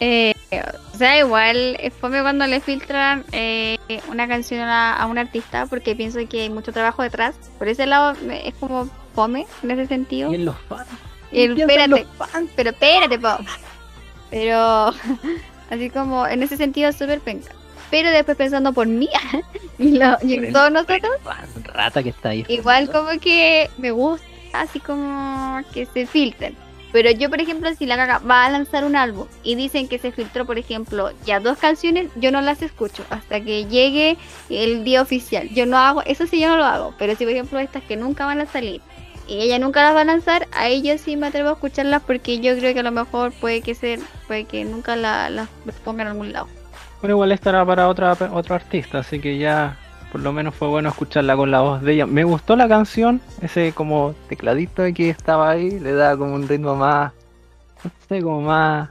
Eh, 0.00 0.34
o 0.50 0.96
sea, 0.96 1.18
igual 1.18 1.76
es 1.80 1.92
fome 1.94 2.22
cuando 2.22 2.46
le 2.46 2.60
filtran 2.60 3.24
eh, 3.32 3.78
una 4.08 4.26
canción 4.26 4.60
a, 4.60 4.96
a 4.96 5.06
un 5.06 5.18
artista 5.18 5.66
porque 5.66 5.94
pienso 5.94 6.18
que 6.28 6.42
hay 6.42 6.50
mucho 6.50 6.72
trabajo 6.72 7.02
detrás. 7.02 7.36
Por 7.58 7.68
ese 7.68 7.86
lado 7.86 8.16
es 8.30 8.54
como 8.54 8.88
fome 9.14 9.46
en 9.62 9.70
ese 9.72 9.86
sentido. 9.86 10.32
Y 10.32 10.36
en 10.36 10.44
los 10.46 10.56
fans. 10.68 10.88
Y 11.30 11.42
el- 11.42 11.60
espérate, 11.60 12.06
pero 12.56 12.70
espérate, 12.70 13.18
po. 13.18 13.36
Pero 14.30 14.92
así 15.70 15.90
como 15.90 16.26
en 16.26 16.42
ese 16.42 16.56
sentido 16.56 16.92
súper 16.92 17.20
penca. 17.20 17.52
Pero 17.90 18.10
después 18.10 18.36
pensando 18.36 18.72
por 18.72 18.86
mí 18.86 19.08
y, 19.78 19.98
lo- 19.98 20.16
y 20.22 20.34
en 20.34 20.52
todos 20.52 20.70
nosotros, 20.72 21.12
Rata 21.64 22.02
que 22.02 22.10
está 22.10 22.30
ahí. 22.30 22.44
igual 22.48 22.90
como 22.90 23.10
que 23.20 23.70
me 23.78 23.90
gusta 23.90 24.26
así 24.54 24.80
como 24.80 25.60
que 25.74 25.84
se 25.86 26.06
filtren. 26.06 26.56
Pero 26.92 27.10
yo, 27.10 27.28
por 27.28 27.40
ejemplo, 27.40 27.68
si 27.74 27.84
la 27.86 27.96
Gaga 27.96 28.18
va 28.18 28.46
a 28.46 28.50
lanzar 28.50 28.84
un 28.84 28.96
álbum 28.96 29.26
y 29.42 29.54
dicen 29.56 29.88
que 29.88 29.98
se 29.98 30.10
filtró, 30.12 30.46
por 30.46 30.58
ejemplo, 30.58 31.10
ya 31.26 31.38
dos 31.40 31.58
canciones, 31.58 32.10
yo 32.16 32.30
no 32.32 32.40
las 32.40 32.62
escucho 32.62 33.04
hasta 33.10 33.40
que 33.40 33.66
llegue 33.66 34.16
el 34.48 34.84
día 34.84 35.02
oficial. 35.02 35.48
Yo 35.50 35.66
no 35.66 35.76
hago, 35.78 36.02
eso 36.02 36.26
sí 36.26 36.40
yo 36.40 36.48
no 36.48 36.56
lo 36.56 36.64
hago. 36.64 36.94
Pero 36.98 37.14
si, 37.14 37.24
por 37.24 37.32
ejemplo, 37.32 37.58
estas 37.58 37.82
que 37.82 37.96
nunca 37.96 38.24
van 38.24 38.40
a 38.40 38.46
salir 38.46 38.80
y 39.26 39.42
ella 39.42 39.58
nunca 39.58 39.82
las 39.82 39.94
va 39.94 40.00
a 40.00 40.04
lanzar, 40.04 40.48
a 40.52 40.68
ellos 40.68 41.02
sí 41.02 41.16
me 41.16 41.26
atrevo 41.26 41.50
a 41.50 41.52
escucharlas 41.52 42.02
porque 42.02 42.38
yo 42.40 42.56
creo 42.56 42.72
que 42.72 42.80
a 42.80 42.82
lo 42.82 42.92
mejor 42.92 43.32
puede 43.32 43.60
que 43.60 43.74
ser, 43.74 44.00
puede 44.26 44.44
que 44.44 44.64
nunca 44.64 44.96
la- 44.96 45.28
las 45.28 45.48
pongan 45.84 46.06
en 46.06 46.12
algún 46.12 46.32
lado. 46.32 46.48
Bueno, 47.02 47.14
igual 47.16 47.32
estará 47.32 47.64
para 47.66 47.88
otra, 47.88 48.16
otro 48.32 48.54
artista, 48.54 48.98
así 49.00 49.20
que 49.20 49.36
ya 49.36 49.76
por 50.10 50.20
lo 50.20 50.32
menos 50.32 50.54
fue 50.54 50.68
bueno 50.68 50.88
escucharla 50.88 51.36
con 51.36 51.50
la 51.50 51.60
voz 51.60 51.82
de 51.82 51.94
ella. 51.94 52.06
Me 52.06 52.24
gustó 52.24 52.56
la 52.56 52.68
canción, 52.68 53.20
ese 53.42 53.72
como 53.72 54.14
tecladito 54.28 54.82
que 54.94 55.10
estaba 55.10 55.50
ahí, 55.50 55.78
le 55.78 55.92
da 55.92 56.16
como 56.16 56.34
un 56.34 56.48
ritmo 56.48 56.74
más, 56.74 57.12
no 57.84 57.90
sé, 58.08 58.22
como 58.22 58.40
más, 58.40 58.90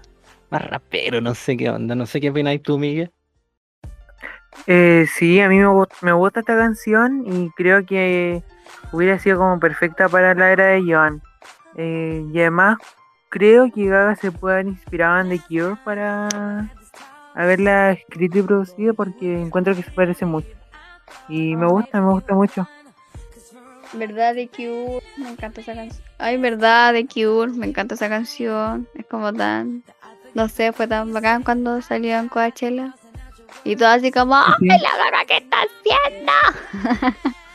más 0.50 0.70
rapero, 0.70 1.22
no 1.22 1.34
sé 1.34 1.58
qué 1.58 1.70
onda, 1.70 1.96
no 1.96 2.06
sé 2.06 2.22
qué 2.22 2.30
opináis 2.30 2.62
tú, 2.62 2.78
Miguel. 2.78 3.12
Eh, 4.66 5.06
sí, 5.14 5.40
a 5.40 5.50
mí 5.50 5.58
me, 5.58 5.68
me 6.02 6.12
gusta 6.14 6.40
esta 6.40 6.58
canción 6.58 7.24
y 7.26 7.50
creo 7.52 7.86
que 7.86 8.44
hubiera 8.92 9.20
sido 9.20 9.38
como 9.38 9.60
perfecta 9.60 10.10
para 10.10 10.34
la 10.34 10.52
era 10.52 10.66
de 10.68 10.84
Joan. 10.84 11.22
Eh, 11.76 12.26
y 12.34 12.40
además 12.40 12.78
creo 13.30 13.72
que 13.72 13.86
Gaga 13.86 14.16
se 14.16 14.32
puede 14.32 14.56
haber 14.56 14.68
inspirado 14.68 15.20
en 15.20 15.30
The 15.30 15.40
Cure 15.48 15.78
para 15.84 16.28
haberla 17.36 17.92
escrito 17.92 18.40
y 18.40 18.44
producido 18.44 18.94
porque 18.94 19.42
encuentro 19.42 19.76
que 19.76 19.84
se 19.84 19.92
parece 19.92 20.26
mucho. 20.26 20.50
Y 21.30 21.56
me 21.56 21.68
gusta, 21.68 22.02
me 22.02 22.12
gusta 22.12 22.34
mucho. 22.34 22.68
Verdad 23.94 24.36
de 24.36 24.48
Cure, 24.50 25.04
me 25.18 25.30
encanta 25.30 25.62
esa 25.62 25.74
canción. 25.74 26.04
Ay, 26.18 26.38
verdad 26.38 26.94
de 26.94 27.08
Cure, 27.08 27.52
me 27.54 27.68
encanta 27.68 27.96
esa 27.96 28.10
canción. 28.10 28.88
Es 28.96 29.06
como 29.06 29.34
tan, 29.34 29.84
no 30.34 30.50
sé, 30.50 30.72
fue 30.74 30.88
tan 30.88 31.14
bacán 31.14 31.44
cuando 31.44 31.82
salió 31.82 32.18
en 32.18 32.28
Coachella. 32.28 32.96
Y 33.64 33.76
todo 33.76 33.90
así 33.90 34.12
como, 34.12 34.36
¡ay, 34.36 34.68
la 34.68 34.90
Gaga, 34.98 35.26
qué 35.28 35.38
está 35.38 35.58
haciendo! 35.64 37.28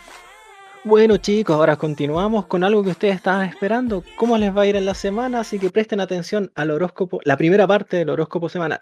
Bueno 0.84 1.16
chicos, 1.16 1.54
ahora 1.54 1.76
continuamos 1.76 2.46
con 2.46 2.64
algo 2.64 2.82
que 2.82 2.90
ustedes 2.90 3.14
estaban 3.14 3.48
esperando. 3.48 4.02
¿Cómo 4.16 4.36
les 4.36 4.54
va 4.54 4.62
a 4.62 4.66
ir 4.66 4.74
en 4.74 4.84
la 4.84 4.94
semana? 4.94 5.38
Así 5.38 5.60
que 5.60 5.70
presten 5.70 6.00
atención 6.00 6.50
al 6.56 6.72
horóscopo, 6.72 7.20
la 7.22 7.36
primera 7.36 7.68
parte 7.68 7.98
del 7.98 8.10
horóscopo 8.10 8.48
semanal. 8.48 8.80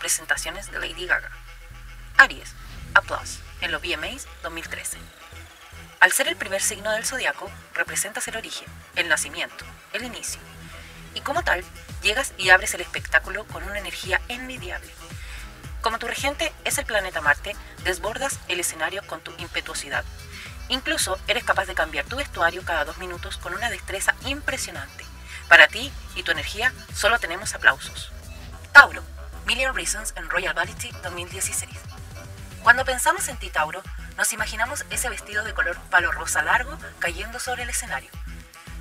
Presentaciones 0.00 0.70
de 0.72 0.78
Lady 0.78 1.06
Gaga. 1.06 1.30
Aries, 2.16 2.54
Applause, 2.94 3.40
en 3.60 3.72
los 3.72 3.82
VMAs 3.82 4.26
2013. 4.42 4.98
Al 6.00 6.12
ser 6.12 6.28
el 6.28 6.36
primer 6.36 6.60
signo 6.60 6.90
del 6.90 7.04
zodiaco, 7.04 7.50
representas 7.74 8.26
el 8.26 8.36
origen, 8.36 8.66
el 8.96 9.08
nacimiento, 9.08 9.64
el 9.92 10.04
inicio. 10.04 10.40
Y 11.14 11.20
como 11.20 11.44
tal, 11.44 11.62
llegas 12.02 12.32
y 12.36 12.50
abres 12.50 12.74
el 12.74 12.80
espectáculo 12.80 13.44
con 13.44 13.62
una 13.62 13.78
energía 13.78 14.20
envidiable. 14.28 14.90
Como 15.82 15.98
tu 15.98 16.06
regente 16.06 16.52
es 16.64 16.78
el 16.78 16.86
planeta 16.86 17.20
Marte, 17.20 17.54
desbordas 17.84 18.40
el 18.48 18.60
escenario 18.60 19.06
con 19.06 19.20
tu 19.20 19.32
impetuosidad. 19.38 20.04
Incluso 20.68 21.18
eres 21.28 21.44
capaz 21.44 21.66
de 21.66 21.74
cambiar 21.74 22.06
tu 22.06 22.16
vestuario 22.16 22.64
cada 22.64 22.84
dos 22.84 22.98
minutos 22.98 23.36
con 23.36 23.54
una 23.54 23.70
destreza 23.70 24.14
impresionante. 24.24 25.04
Para 25.48 25.68
ti 25.68 25.92
y 26.16 26.22
tu 26.22 26.32
energía 26.32 26.72
solo 26.94 27.18
tenemos 27.18 27.54
aplausos. 27.54 28.10
Tauro, 28.72 29.02
Million 29.46 29.74
Reasons 29.74 30.14
en 30.16 30.28
Royal 30.30 30.54
Vanity 30.54 30.90
2016. 31.02 31.70
Cuando 32.62 32.84
pensamos 32.84 33.28
en 33.28 33.36
ti, 33.36 33.50
Tauro, 33.50 33.82
nos 34.16 34.32
imaginamos 34.32 34.86
ese 34.90 35.10
vestido 35.10 35.44
de 35.44 35.52
color 35.52 35.76
palo 35.90 36.12
rosa 36.12 36.42
largo 36.42 36.78
cayendo 36.98 37.38
sobre 37.38 37.64
el 37.64 37.68
escenario. 37.68 38.10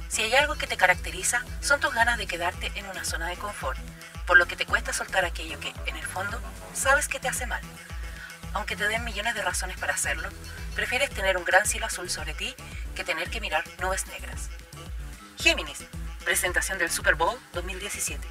Si 0.07 0.21
hay 0.21 0.35
algo 0.35 0.55
que 0.55 0.67
te 0.67 0.77
caracteriza, 0.77 1.43
son 1.59 1.79
tus 1.79 1.93
ganas 1.93 2.17
de 2.17 2.27
quedarte 2.27 2.71
en 2.75 2.85
una 2.85 3.03
zona 3.03 3.27
de 3.27 3.35
confort, 3.35 3.79
por 4.25 4.37
lo 4.37 4.45
que 4.45 4.55
te 4.55 4.65
cuesta 4.65 4.93
soltar 4.93 5.25
aquello 5.25 5.59
que, 5.59 5.73
en 5.85 5.97
el 5.97 6.05
fondo, 6.05 6.39
sabes 6.73 7.07
que 7.07 7.19
te 7.19 7.27
hace 7.27 7.45
mal. 7.45 7.61
Aunque 8.53 8.75
te 8.75 8.87
den 8.87 9.03
millones 9.03 9.35
de 9.35 9.41
razones 9.41 9.77
para 9.77 9.95
hacerlo, 9.95 10.29
prefieres 10.75 11.09
tener 11.09 11.35
un 11.35 11.43
gran 11.43 11.65
cielo 11.65 11.87
azul 11.87 12.09
sobre 12.09 12.35
ti 12.35 12.55
que 12.95 13.03
tener 13.03 13.29
que 13.29 13.41
mirar 13.41 13.63
nubes 13.81 14.07
negras. 14.07 14.49
Géminis, 15.37 15.83
presentación 16.23 16.77
del 16.77 16.91
Super 16.91 17.15
Bowl 17.15 17.37
2017. 17.53 18.25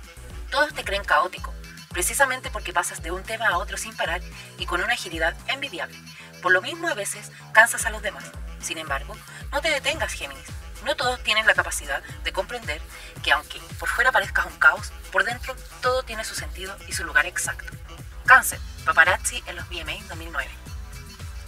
Todos 0.50 0.72
te 0.72 0.84
creen 0.84 1.04
caótico, 1.04 1.52
precisamente 1.92 2.50
porque 2.50 2.72
pasas 2.72 3.02
de 3.02 3.10
un 3.10 3.22
tema 3.22 3.48
a 3.48 3.58
otro 3.58 3.76
sin 3.76 3.96
parar 3.96 4.20
y 4.58 4.66
con 4.66 4.82
una 4.82 4.94
agilidad 4.94 5.34
envidiable. 5.48 5.98
Por 6.40 6.52
lo 6.52 6.62
mismo 6.62 6.88
a 6.88 6.94
veces 6.94 7.30
cansas 7.52 7.86
a 7.86 7.90
los 7.90 8.02
demás. 8.02 8.24
Sin 8.60 8.78
embargo, 8.78 9.16
no 9.50 9.60
te 9.60 9.70
detengas, 9.70 10.12
Géminis. 10.12 10.46
No 10.84 10.96
todos 10.96 11.22
tienen 11.22 11.46
la 11.46 11.54
capacidad 11.54 12.02
de 12.24 12.32
comprender 12.32 12.80
que 13.22 13.32
aunque 13.32 13.60
por 13.78 13.88
fuera 13.88 14.10
parezca 14.10 14.44
un 14.44 14.58
caos, 14.58 14.92
por 15.12 15.24
dentro 15.24 15.54
todo 15.80 16.02
tiene 16.02 16.24
su 16.24 16.34
sentido 16.34 16.76
y 16.88 16.92
su 16.92 17.04
lugar 17.04 17.26
exacto. 17.26 17.72
Cáncer, 18.26 18.58
paparazzi 18.84 19.42
en 19.46 19.56
los 19.56 19.68
VMA 19.68 20.04
2009. 20.08 20.50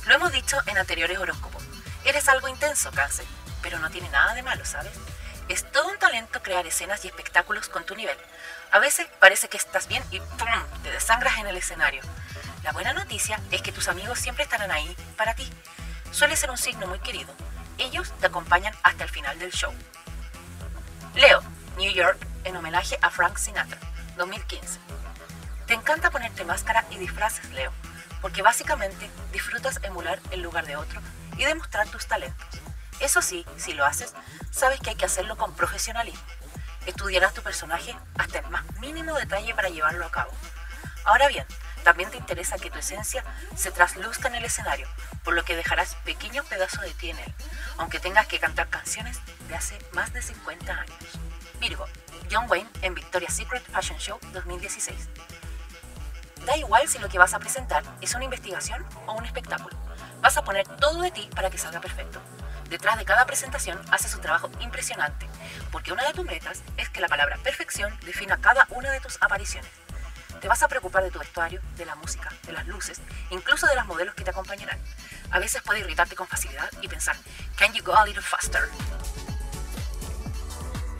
Lo 0.07 0.15
hemos 0.15 0.33
dicho 0.33 0.59
en 0.67 0.79
anteriores 0.79 1.19
horóscopos. 1.19 1.65
Eres 2.05 2.29
algo 2.29 2.49
intenso, 2.49 2.93
cáncer, 2.93 3.25
pero 3.63 3.79
no 3.79 3.91
tiene 3.91 4.09
nada 4.11 4.35
de 4.35 4.43
malo, 4.43 4.65
¿sabes? 4.65 4.93
Es 5.49 5.71
todo 5.73 5.89
un 5.89 5.99
talento 5.99 6.43
crear 6.43 6.67
escenas 6.67 7.05
y 7.05 7.09
espectáculos 7.09 7.69
con 7.69 7.85
tu 7.85 7.95
nivel. 7.97 8.17
A 8.75 8.81
veces 8.81 9.07
parece 9.21 9.47
que 9.49 9.57
estás 9.57 9.87
bien 9.87 10.03
y 10.11 10.19
¡pum! 10.19 10.49
te 10.83 10.91
desangras 10.91 11.39
en 11.39 11.47
el 11.47 11.57
escenario. 11.57 12.03
La 12.65 12.73
buena 12.73 12.93
noticia 12.93 13.39
es 13.53 13.63
que 13.63 13.71
tus 13.71 13.87
amigos 13.87 14.19
siempre 14.19 14.43
estarán 14.43 14.73
ahí 14.73 14.97
para 15.17 15.35
ti. 15.35 15.49
Suele 16.11 16.35
ser 16.35 16.51
un 16.51 16.59
signo 16.59 16.89
muy 16.89 16.99
querido. 16.99 17.33
Ellos 17.79 18.13
te 18.19 18.27
acompañan 18.27 18.75
hasta 18.83 19.05
el 19.05 19.11
final 19.11 19.39
del 19.39 19.53
show. 19.53 19.73
Leo, 21.15 21.41
New 21.77 21.93
York, 21.93 22.19
en 22.43 22.57
homenaje 22.57 22.99
a 23.01 23.11
Frank 23.11 23.37
Sinatra, 23.37 23.79
2015. 24.17 24.81
Te 25.69 25.75
encanta 25.75 26.11
ponerte 26.11 26.45
máscara 26.45 26.85
y 26.91 26.97
disfraces, 26.97 27.49
Leo, 27.51 27.71
porque 28.21 28.43
básicamente 28.43 29.09
disfrutas 29.33 29.79
emular 29.85 30.19
el 30.33 30.43
lugar 30.43 30.67
de 30.67 30.75
otro 30.75 31.01
y 31.37 31.45
demostrar 31.45 31.87
tus 31.91 32.07
talentos. 32.07 32.49
Eso 32.99 33.23
sí, 33.23 33.47
si 33.57 33.73
lo 33.73 33.87
haces, 33.87 34.15
sabes 34.51 34.81
que 34.81 34.91
hay 34.91 34.97
que 34.97 35.07
hacerlo 35.07 35.37
con 35.37 35.55
profesionalismo. 35.55 36.25
Estudiarás 36.87 37.35
tu 37.35 37.43
personaje 37.43 37.97
hasta 38.19 38.39
el 38.41 38.47
más 38.49 38.65
mínimo 38.81 39.15
detalle 39.15 39.55
para 39.55 39.69
llevarlo 39.69 40.05
a 40.05 40.11
cabo. 40.11 40.31
Ahora 41.05 41.29
bien, 41.29 41.47
también 41.83 42.11
te 42.11 42.17
interesa 42.17 42.59
que 42.59 42.71
tu 42.71 42.79
esencia 42.79 43.25
se 43.57 43.71
trasluzca 43.71 44.29
en 44.29 44.37
el 44.37 44.45
escenario, 44.45 44.89
por 45.23 45.35
lo 45.35 45.45
que 45.45 45.55
dejarás 45.57 45.97
pequeños 46.05 46.47
pedazos 46.47 46.81
de 46.81 46.95
ti 46.95 47.11
en 47.11 47.19
él, 47.19 47.35
aunque 47.77 48.01
tengas 48.01 48.27
que 48.27 48.39
cantar 48.39 48.69
canciones 48.69 49.21
de 49.49 49.55
hace 49.55 49.79
más 49.93 50.13
de 50.13 50.23
50 50.23 50.73
años. 50.73 50.99
Virgo, 51.61 51.87
John 52.31 52.47
Wayne 52.49 52.71
en 52.83 52.95
Victoria's 52.95 53.35
Secret 53.35 53.63
Fashion 53.71 53.99
Show 53.99 54.19
2016. 54.33 55.09
Da 56.47 56.57
igual 56.57 56.89
si 56.89 56.99
lo 56.99 57.09
que 57.09 57.19
vas 57.19 57.35
a 57.35 57.39
presentar 57.39 57.83
es 58.01 58.15
una 58.15 58.25
investigación 58.25 58.85
o 59.07 59.13
un 59.13 59.25
espectáculo. 59.25 59.77
Vas 60.21 60.37
a 60.37 60.45
poner 60.45 60.67
todo 60.67 61.03
de 61.03 61.11
ti 61.11 61.29
para 61.35 61.51
que 61.51 61.59
salga 61.59 61.81
perfecto. 61.81 62.21
Detrás 62.75 62.99
de 62.99 63.05
cada 63.05 63.25
presentación 63.25 63.79
haces 63.93 64.17
un 64.17 64.21
trabajo 64.21 64.51
impresionante, 64.59 65.29
porque 65.71 65.93
una 65.93 66.05
de 66.09 66.13
tus 66.13 66.25
metas 66.25 66.61
es 66.77 66.89
que 66.89 67.01
la 67.01 67.07
palabra 67.07 67.39
perfección 67.41 67.97
defina 68.05 68.39
cada 68.39 68.67
una 68.71 68.91
de 68.91 68.99
tus 68.99 69.17
apariciones. 69.23 69.71
Te 70.41 70.49
vas 70.49 70.61
a 70.65 70.67
preocupar 70.67 71.05
de 71.05 71.13
tu 71.13 71.21
vestuario, 71.21 71.61
de 71.77 71.87
la 71.87 71.95
música, 71.95 72.33
de 72.45 72.53
las 72.53 72.67
luces, 72.67 73.01
incluso 73.31 73.69
de 73.69 73.77
las 73.77 73.87
modelos 73.87 74.17
que 74.17 74.25
te 74.25 74.31
acompañarán. 74.31 74.77
A 75.31 75.39
veces 75.39 75.63
puede 75.63 75.79
irritarte 75.79 76.17
con 76.17 76.27
facilidad 76.27 76.69
y 76.83 76.89
pensar, 76.89 77.15
¿Can 77.57 77.73
you 77.75 77.85
go 77.85 77.95
a 77.95 78.05
little 78.07 78.21
faster? 78.21 78.63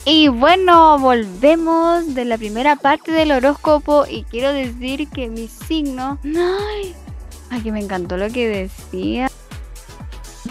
Y 0.05 0.29
bueno, 0.29 0.97
volvemos 0.97 2.15
de 2.15 2.23
la 2.23 2.37
primera 2.37 2.77
parte 2.77 3.11
del 3.11 3.33
horóscopo 3.33 4.05
y 4.07 4.23
quiero 4.23 4.53
decir 4.53 5.09
que 5.09 5.27
mi 5.27 5.49
signo... 5.49 6.19
Ay, 6.23 6.95
ay 7.49 7.61
que 7.61 7.73
me 7.73 7.81
encantó 7.81 8.15
lo 8.15 8.29
que 8.29 8.47
decía. 8.47 9.29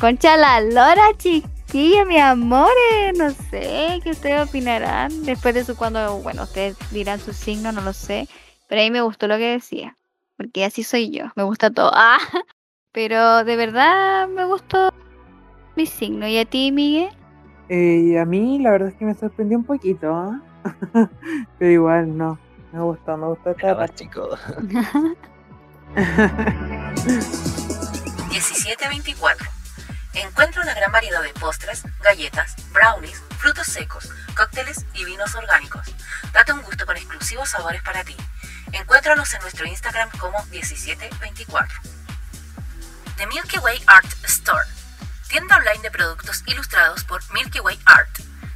Concha 0.04 0.36
la 0.36 0.60
lora, 0.60 1.16
chiquilla, 1.16 2.04
mi 2.04 2.18
amor. 2.18 2.68
No 3.16 3.30
sé 3.30 4.00
qué 4.04 4.10
ustedes 4.10 4.46
opinarán. 4.46 5.24
Después 5.24 5.54
de 5.54 5.64
su 5.64 5.76
cuando, 5.76 6.18
bueno, 6.18 6.42
ustedes 6.42 6.76
dirán 6.90 7.18
su 7.18 7.32
signo, 7.32 7.72
no 7.72 7.80
lo 7.80 7.94
sé. 7.94 8.28
Pero 8.68 8.82
a 8.82 8.84
mí 8.84 8.90
me 8.90 9.00
gustó 9.00 9.28
lo 9.28 9.38
que 9.38 9.52
decía. 9.52 9.96
Porque 10.36 10.66
así 10.66 10.82
soy 10.82 11.10
yo. 11.10 11.32
Me 11.36 11.42
gusta 11.42 11.70
todo. 11.70 11.90
Ah, 11.94 12.18
pero 12.92 13.44
de 13.44 13.56
verdad 13.56 14.28
me 14.28 14.44
gustó 14.44 14.92
mi 15.74 15.86
signo. 15.86 16.28
¿Y 16.28 16.36
a 16.36 16.44
ti, 16.44 16.70
Miguel? 16.70 17.08
Eh, 17.70 18.18
a 18.20 18.26
mí 18.26 18.58
la 18.58 18.72
verdad 18.72 18.90
es 18.90 18.96
que 18.96 19.06
me 19.06 19.14
sorprendió 19.14 19.56
un 19.56 19.64
poquito, 19.64 20.14
¿ah? 20.14 20.42
pero 21.58 21.70
igual 21.70 22.14
no, 22.14 22.38
me 22.74 22.82
gustó, 22.82 23.16
me 23.16 23.28
gustó 23.28 23.52
esta 23.52 23.74
parte. 23.74 24.04
chico. 24.04 24.36
1724. 28.28 29.53
Encuentra 30.14 30.62
una 30.62 30.74
gran 30.74 30.92
variedad 30.92 31.22
de 31.22 31.35
postres, 31.35 31.83
galletas, 32.00 32.55
brownies, 32.70 33.20
frutos 33.38 33.66
secos, 33.66 34.09
cócteles 34.37 34.87
y 34.94 35.05
vinos 35.05 35.35
orgánicos. 35.35 35.88
Date 36.33 36.53
un 36.53 36.62
gusto 36.62 36.87
con 36.87 36.96
exclusivos 36.96 37.50
sabores 37.50 37.83
para 37.83 38.05
ti. 38.05 38.16
Encuéntranos 38.72 39.35
en 39.35 39.40
nuestro 39.40 39.66
Instagram 39.66 40.11
como 40.18 40.40
1724. 40.46 41.81
The 43.16 43.27
Milky 43.27 43.59
Way 43.59 43.83
Art 43.88 44.07
Store. 44.24 44.66
Tienda 45.29 45.57
online 45.57 45.83
de 45.83 45.90
productos 45.90 46.44
ilustrados 46.46 47.03
por 47.03 47.20
Milky 47.33 47.59
Way 47.59 47.81
Art. 47.85 48.11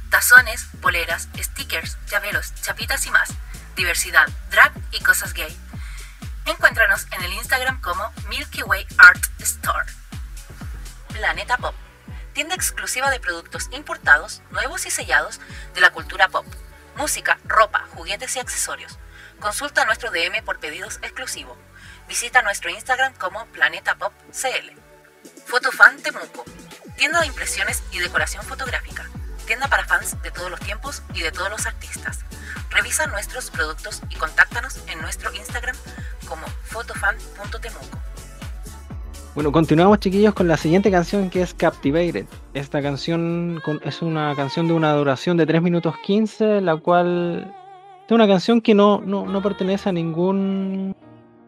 Tazones, 0.09 0.65
poleras, 0.81 1.27
stickers, 1.37 1.97
llaveros, 2.07 2.53
chapitas 2.61 3.05
y 3.05 3.11
más. 3.11 3.31
Diversidad, 3.75 4.29
drag 4.49 4.71
y 4.91 5.03
cosas 5.03 5.33
gay. 5.33 5.57
Encuéntranos 6.45 7.05
en 7.11 7.21
el 7.23 7.33
Instagram 7.33 7.81
como 7.81 8.11
Milky 8.29 8.63
Way 8.63 8.87
Art 8.97 9.25
Store. 9.39 9.98
Planeta 11.19 11.57
Pop. 11.57 11.75
Tienda 12.31 12.55
exclusiva 12.55 13.11
de 13.11 13.19
productos 13.19 13.67
importados, 13.71 14.41
nuevos 14.51 14.85
y 14.85 14.89
sellados 14.89 15.41
de 15.73 15.81
la 15.81 15.91
cultura 15.91 16.29
pop. 16.29 16.45
Música, 16.95 17.37
ropa, 17.43 17.85
juguetes 17.93 18.37
y 18.37 18.39
accesorios. 18.39 18.97
Consulta 19.41 19.83
nuestro 19.83 20.11
DM 20.11 20.41
por 20.45 20.61
pedidos 20.61 20.97
exclusivos. 21.01 21.57
Visita 22.07 22.41
nuestro 22.41 22.69
Instagram 22.69 23.13
como 23.15 23.45
Planeta 23.47 23.95
Pop 23.95 24.13
CL. 24.31 24.71
Fotofan 25.45 26.01
Temuco. 26.01 26.45
Tienda 26.95 27.19
de 27.19 27.27
impresiones 27.27 27.83
y 27.91 27.99
decoración 27.99 28.45
fotográfica. 28.45 29.05
Tienda 29.45 29.67
para 29.67 29.83
fans 29.83 30.21
de 30.21 30.31
todos 30.31 30.49
los 30.49 30.61
tiempos 30.61 31.03
y 31.13 31.21
de 31.21 31.33
todos 31.33 31.49
los 31.49 31.65
artistas. 31.65 32.19
Revisa 32.69 33.07
nuestros 33.07 33.51
productos 33.51 34.01
y 34.09 34.15
contáctanos 34.15 34.77
en 34.87 35.01
nuestro 35.01 35.33
Instagram 35.33 35.75
como 36.25 36.47
fotofan.temuco. 36.63 37.99
Bueno, 39.39 39.53
continuamos 39.53 40.01
chiquillos 40.01 40.33
con 40.33 40.49
la 40.49 40.57
siguiente 40.57 40.91
canción 40.91 41.29
que 41.29 41.41
es 41.41 41.53
Captivated. 41.53 42.25
Esta 42.53 42.81
canción 42.81 43.61
es 43.83 44.01
una 44.01 44.35
canción 44.35 44.67
de 44.67 44.73
una 44.73 44.93
duración 44.93 45.37
de 45.37 45.45
3 45.45 45.61
minutos 45.61 45.95
15, 46.03 46.59
la 46.59 46.75
cual 46.75 47.55
es 48.05 48.11
una 48.11 48.27
canción 48.27 48.59
que 48.59 48.75
no, 48.75 48.99
no, 48.99 49.25
no 49.25 49.41
pertenece 49.41 49.87
a 49.87 49.91
ningún 49.93 50.93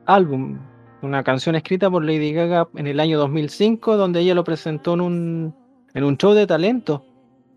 álbum. 0.06 0.58
Una 1.01 1.21
canción 1.21 1.58
escrita 1.58 1.91
por 1.91 2.06
Lady 2.06 2.32
Gaga 2.32 2.69
en 2.75 2.88
el 2.88 2.97
año 2.97 3.19
2005, 3.19 3.97
donde 3.97 4.21
ella 4.21 4.36
lo 4.36 4.45
presentó 4.45 4.93
en 4.93 5.01
un, 5.01 5.56
en 5.93 6.06
un 6.06 6.15
show 6.15 6.32
de 6.32 6.47
talento 6.47 7.04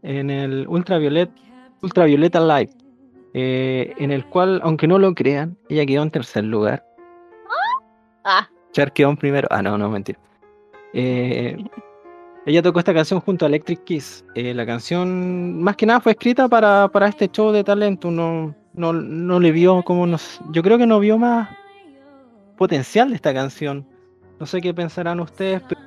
en 0.02 0.30
el 0.30 0.66
Ultraviolet, 0.66 1.30
Ultravioleta 1.80 2.40
Live, 2.40 2.72
eh, 3.34 3.94
en 3.98 4.10
el 4.10 4.24
cual, 4.24 4.60
aunque 4.64 4.88
no 4.88 4.98
lo 4.98 5.14
crean, 5.14 5.56
ella 5.68 5.86
quedó 5.86 6.02
en 6.02 6.10
tercer 6.10 6.42
lugar. 6.42 6.84
Ah, 8.24 8.48
En 8.76 9.16
primero. 9.16 9.48
Ah, 9.50 9.62
no, 9.62 9.78
no, 9.78 9.88
mentira. 9.88 10.18
Eh, 10.92 11.56
ella 12.46 12.62
tocó 12.62 12.78
esta 12.78 12.92
canción 12.94 13.20
junto 13.20 13.44
a 13.44 13.48
Electric 13.48 13.84
Kiss. 13.84 14.24
Eh, 14.34 14.52
la 14.54 14.66
canción, 14.66 15.62
más 15.62 15.76
que 15.76 15.86
nada, 15.86 16.00
fue 16.00 16.12
escrita 16.12 16.48
para, 16.48 16.88
para 16.88 17.08
este 17.08 17.28
show 17.28 17.52
de 17.52 17.64
talento. 17.64 18.10
No, 18.10 18.54
no, 18.74 18.92
no 18.92 19.40
le 19.40 19.50
vio 19.52 19.82
como 19.82 20.06
nos. 20.06 20.40
Yo 20.50 20.62
creo 20.62 20.78
que 20.78 20.86
no 20.86 21.00
vio 21.00 21.18
más 21.18 21.48
potencial 22.56 23.10
de 23.10 23.16
esta 23.16 23.32
canción. 23.32 23.86
No 24.38 24.46
sé 24.46 24.60
qué 24.60 24.74
pensarán 24.74 25.20
ustedes. 25.20 25.62
pero- 25.68 25.80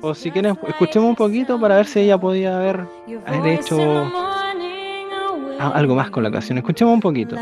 o 0.00 0.14
si 0.14 0.30
quieren, 0.30 0.56
escuchemos 0.68 1.08
un 1.08 1.16
poquito 1.16 1.58
para 1.60 1.74
ver 1.76 1.86
si 1.86 1.98
ella 2.00 2.16
podía 2.18 2.56
haber, 2.56 2.86
haber 3.26 3.46
hecho 3.54 3.76
algo 5.58 5.96
más 5.96 6.08
con 6.10 6.22
la 6.22 6.30
canción. 6.30 6.58
Escuchemos 6.58 6.94
un 6.94 7.00
poquito. 7.00 7.34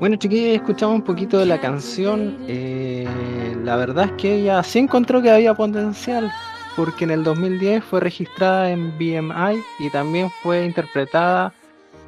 Bueno, 0.00 0.16
chiquillos, 0.16 0.56
escuchamos 0.56 0.96
un 0.96 1.02
poquito 1.02 1.38
de 1.38 1.46
la 1.46 1.60
canción. 1.60 2.36
eh, 2.48 3.56
la 3.62 3.76
verdad 3.76 4.06
es 4.06 4.12
que 4.12 4.34
ella 4.34 4.62
sí 4.62 4.80
encontró 4.80 5.22
que 5.22 5.30
había 5.30 5.54
potencial, 5.54 6.30
porque 6.76 7.04
en 7.04 7.10
el 7.12 7.24
2010 7.24 7.82
fue 7.84 8.00
registrada 8.00 8.70
en 8.70 8.98
BMI 8.98 9.64
y 9.78 9.90
también 9.90 10.30
fue 10.42 10.64
interpretada 10.66 11.54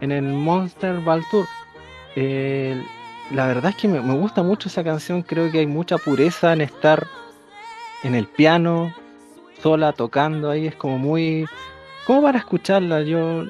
en 0.01 0.13
el 0.13 0.25
Monster 0.25 1.01
Ball 1.01 1.25
Tour. 1.31 1.47
Eh, 2.17 2.83
la 3.31 3.47
verdad 3.47 3.71
es 3.71 3.77
que 3.77 3.89
me, 3.89 4.01
me 4.03 4.15
gusta 4.15 4.43
mucho 4.43 4.69
esa 4.69 4.85
canción, 4.85 5.23
creo 5.23 5.51
que 5.51 5.61
hay 5.61 5.67
mucha 5.67 5.97
pureza 5.97 6.53
en 6.53 6.61
estar 6.61 7.07
en 8.03 8.15
el 8.15 8.27
piano, 8.27 8.95
sola, 9.61 9.93
tocando 9.93 10.51
ahí, 10.51 10.67
es 10.67 10.77
como 10.77 10.99
muy... 10.99 11.47
como 12.07 12.23
para 12.23 12.39
escucharla, 12.39 13.03
yo 13.03 13.45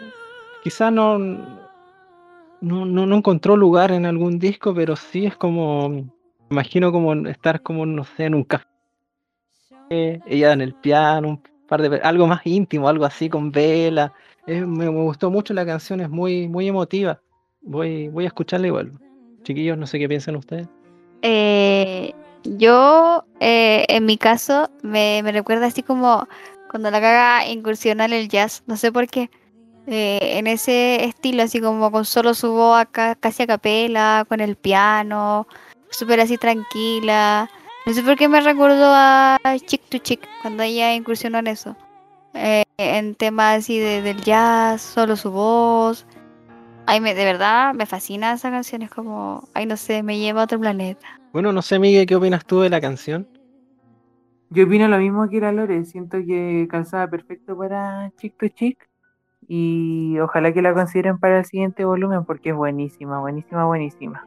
quizá 0.62 0.90
no, 0.90 1.18
no, 2.60 2.84
no, 2.84 3.16
encontró 3.16 3.56
lugar 3.56 3.92
en 3.92 4.06
algún 4.06 4.38
disco, 4.38 4.74
pero 4.74 4.96
sí 4.96 5.26
es 5.26 5.36
como, 5.36 6.04
imagino 6.50 6.92
como 6.92 7.14
estar 7.26 7.62
como, 7.62 7.86
no 7.86 8.04
sé, 8.04 8.24
en 8.24 8.34
un 8.34 8.44
café, 8.44 8.66
ella 9.90 10.52
en 10.52 10.60
el 10.60 10.74
piano, 10.74 11.28
un 11.28 11.42
par 11.68 11.82
de, 11.82 12.00
algo 12.00 12.26
más 12.26 12.46
íntimo, 12.46 12.88
algo 12.88 13.04
así 13.04 13.28
con 13.28 13.52
vela. 13.52 14.12
Me, 14.46 14.64
me 14.64 14.88
gustó 14.88 15.30
mucho 15.30 15.54
la 15.54 15.66
canción, 15.66 16.00
es 16.00 16.08
muy, 16.08 16.48
muy 16.48 16.68
emotiva. 16.68 17.20
Voy, 17.62 18.08
voy 18.08 18.24
a 18.24 18.28
escucharla 18.28 18.68
igual. 18.68 18.92
Chiquillos, 19.42 19.76
no 19.78 19.86
sé 19.86 19.98
qué 19.98 20.08
piensan 20.08 20.36
ustedes. 20.36 20.68
Eh, 21.22 22.12
yo, 22.58 23.24
eh, 23.40 23.84
en 23.88 24.06
mi 24.06 24.18
caso, 24.18 24.70
me, 24.82 25.22
me 25.22 25.32
recuerda 25.32 25.66
así 25.66 25.82
como 25.82 26.28
cuando 26.70 26.90
la 26.90 27.00
caga 27.00 27.46
incursiona 27.48 28.04
en 28.04 28.12
el 28.12 28.28
jazz, 28.28 28.62
no 28.66 28.76
sé 28.76 28.92
por 28.92 29.06
qué. 29.08 29.30
Eh, 29.86 30.38
en 30.38 30.46
ese 30.48 31.04
estilo, 31.04 31.44
así 31.44 31.60
como 31.60 31.92
con 31.92 32.04
solo 32.04 32.34
su 32.34 32.52
voz 32.52 32.80
acá, 32.80 33.14
casi 33.14 33.44
a 33.44 33.46
capela, 33.46 34.24
con 34.28 34.40
el 34.40 34.56
piano, 34.56 35.46
súper 35.90 36.20
así 36.20 36.38
tranquila. 36.38 37.48
No 37.86 37.92
sé 37.94 38.02
por 38.02 38.16
qué 38.16 38.28
me 38.28 38.40
recordó 38.40 38.92
a 38.92 39.38
Chick 39.64 39.82
to 39.88 39.98
Chick 39.98 40.28
cuando 40.42 40.64
ella 40.64 40.92
incursionó 40.94 41.38
en 41.38 41.46
eso. 41.46 41.76
Eh, 42.34 42.64
en 42.78 43.14
temas 43.14 43.58
así 43.58 43.78
de, 43.78 44.02
del 44.02 44.20
jazz, 44.22 44.82
solo 44.82 45.16
su 45.16 45.30
voz. 45.30 46.04
Ay, 46.86 47.00
me, 47.00 47.14
de 47.14 47.24
verdad 47.24 47.74
me 47.74 47.86
fascina 47.86 48.32
esa 48.32 48.50
canción, 48.50 48.82
es 48.82 48.90
como, 48.90 49.48
ay, 49.54 49.66
no 49.66 49.76
sé, 49.76 50.02
me 50.02 50.18
lleva 50.18 50.40
a 50.40 50.44
otro 50.44 50.58
planeta. 50.60 51.20
Bueno, 51.36 51.52
no 51.52 51.60
sé, 51.60 51.78
Miguel, 51.78 52.06
¿qué 52.06 52.16
opinas 52.16 52.46
tú 52.46 52.60
de 52.60 52.70
la 52.70 52.80
canción? 52.80 53.28
Yo 54.48 54.64
opino 54.64 54.88
lo 54.88 54.96
mismo 54.96 55.28
que 55.28 55.38
la 55.38 55.52
Lore, 55.52 55.84
siento 55.84 56.16
que 56.26 56.66
calzaba 56.70 57.10
perfecto 57.10 57.54
para 57.58 58.10
Chick 58.16 58.38
to 58.38 58.48
Chick 58.48 58.88
y 59.46 60.18
ojalá 60.18 60.54
que 60.54 60.62
la 60.62 60.72
consideren 60.72 61.18
para 61.18 61.40
el 61.40 61.44
siguiente 61.44 61.84
volumen 61.84 62.24
porque 62.24 62.48
es 62.48 62.56
buenísima, 62.56 63.20
buenísima, 63.20 63.66
buenísima. 63.66 64.26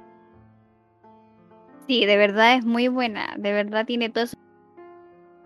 Sí, 1.87 2.05
de 2.05 2.15
verdad 2.15 2.53
es 2.53 2.63
muy 2.63 2.89
buena. 2.89 3.33
De 3.39 3.53
verdad 3.53 3.87
tiene 3.87 4.11
todos 4.11 4.33
esos 4.33 4.39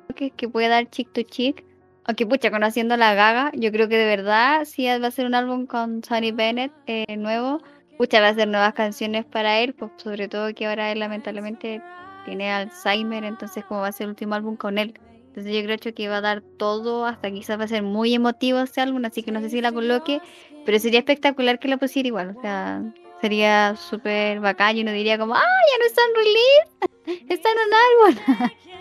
toques 0.10 0.34
que 0.36 0.50
puede 0.50 0.68
dar 0.68 0.90
Chick 0.90 1.14
to 1.14 1.22
Chick. 1.22 1.64
Aunque 2.04 2.28
pucha, 2.28 2.52
conociendo 2.52 2.98
la 2.98 3.14
gaga, 3.14 3.52
yo 3.54 3.72
creo 3.72 3.88
que 3.88 3.96
de 3.96 4.06
verdad, 4.06 4.66
si 4.66 4.88
va 4.88 4.96
a 4.96 5.12
ser 5.12 5.28
un 5.28 5.34
álbum 5.34 5.66
con 5.66 6.04
Sonny 6.04 6.34
Bennett 6.34 6.74
eh, 6.88 7.16
nuevo, 7.16 7.62
pucha, 7.98 8.22
va 8.22 8.28
a 8.28 8.32
hacer 8.32 8.48
nuevas 8.48 8.74
canciones 8.74 9.26
para 9.26 9.60
él, 9.60 9.74
pues 9.74 9.92
sobre 9.98 10.28
todo 10.28 10.54
que 10.54 10.68
ahora 10.68 10.92
él 10.92 11.00
lamentablemente 11.00 11.82
tiene 12.26 12.52
Alzheimer, 12.52 13.24
entonces 13.24 13.64
como 13.66 13.82
va 13.82 13.88
a 13.88 13.92
ser 13.92 14.06
el 14.06 14.12
último 14.12 14.36
álbum 14.36 14.56
con 14.56 14.78
él. 14.78 15.00
Entonces 15.28 15.54
yo 15.54 15.64
creo 15.64 15.94
que 15.96 16.08
va 16.10 16.18
a 16.18 16.22
dar 16.22 16.42
todo, 16.58 17.06
hasta 17.06 17.32
quizás 17.32 17.60
va 17.60 17.64
a 17.64 17.68
ser 17.68 17.82
muy 17.82 18.14
emotivo 18.14 18.60
este 18.60 18.82
álbum, 18.82 19.04
así 19.06 19.24
que 19.24 19.32
no 19.32 19.42
sé 19.42 19.50
si 19.50 19.62
la 19.62 19.72
coloque, 19.72 20.22
pero 20.66 20.78
sería 20.80 21.00
espectacular 21.00 21.58
que 21.60 21.68
la 21.68 21.78
pusiera 21.78 22.08
igual, 22.08 22.36
o 22.38 22.42
sea, 22.42 22.84
sería 23.20 23.76
súper 23.76 24.40
bacán 24.42 24.78
y 24.78 24.82
uno 24.82 24.92
diría 24.92 25.18
como, 25.18 25.34
¡ah, 25.34 25.40
ya 25.42 25.80
no 25.80 25.86
está 25.86 26.02
en 26.04 26.16
release! 26.16 27.26
Está 27.34 27.50
en 27.50 27.58
un 27.58 27.74
álbum. 27.74 28.50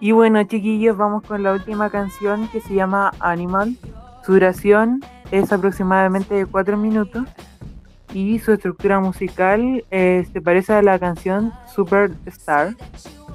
Y 0.00 0.12
bueno, 0.12 0.40
chiquillos, 0.44 0.96
vamos 0.96 1.24
con 1.24 1.42
la 1.42 1.52
última 1.52 1.90
canción 1.90 2.48
que 2.50 2.60
se 2.60 2.72
llama 2.72 3.10
Animal. 3.18 3.76
Su 4.24 4.34
duración 4.34 5.00
es 5.32 5.52
aproximadamente 5.52 6.36
de 6.36 6.46
4 6.46 6.76
minutos 6.76 7.24
y 8.12 8.38
su 8.38 8.52
estructura 8.52 9.00
musical 9.00 9.84
eh, 9.90 10.26
se 10.32 10.40
parece 10.40 10.72
a 10.72 10.82
la 10.82 10.98
canción 10.98 11.52
Superstar 11.74 12.74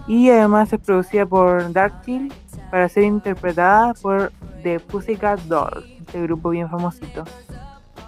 y 0.07 0.29
además 0.29 0.73
es 0.73 0.79
producida 0.79 1.25
por 1.25 1.71
Darkfield 1.71 2.33
para 2.71 2.89
ser 2.89 3.03
interpretada 3.03 3.93
por 3.93 4.31
The 4.63 4.79
Pussycat 4.79 5.39
Dolls, 5.41 5.85
este 5.99 6.21
grupo 6.23 6.49
bien 6.49 6.69
famosito. 6.69 7.23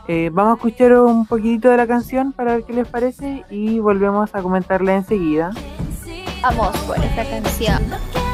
Eh, 0.07 0.29
vamos 0.31 0.53
a 0.53 0.55
escuchar 0.55 0.93
un 0.99 1.25
poquitito 1.25 1.69
de 1.69 1.77
la 1.77 1.87
canción 1.87 2.31
para 2.31 2.55
ver 2.55 2.63
qué 2.63 2.73
les 2.73 2.87
parece 2.87 3.43
y 3.49 3.79
volvemos 3.79 4.33
a 4.35 4.41
comentarla 4.41 4.95
enseguida. 4.95 5.51
Vamos 6.41 6.77
por 6.79 6.97
esta 6.97 7.25
canción. 7.25 8.24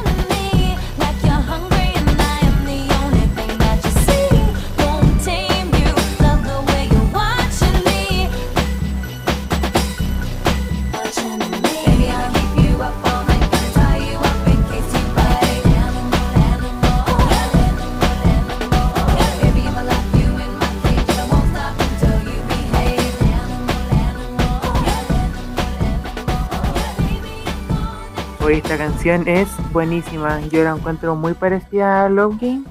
Esta 28.52 28.76
canción 28.76 29.26
es 29.26 29.48
buenísima, 29.72 30.38
yo 30.48 30.62
la 30.62 30.72
encuentro 30.76 31.16
muy 31.16 31.32
parecida 31.32 32.04
a 32.04 32.08
Game 32.10 32.64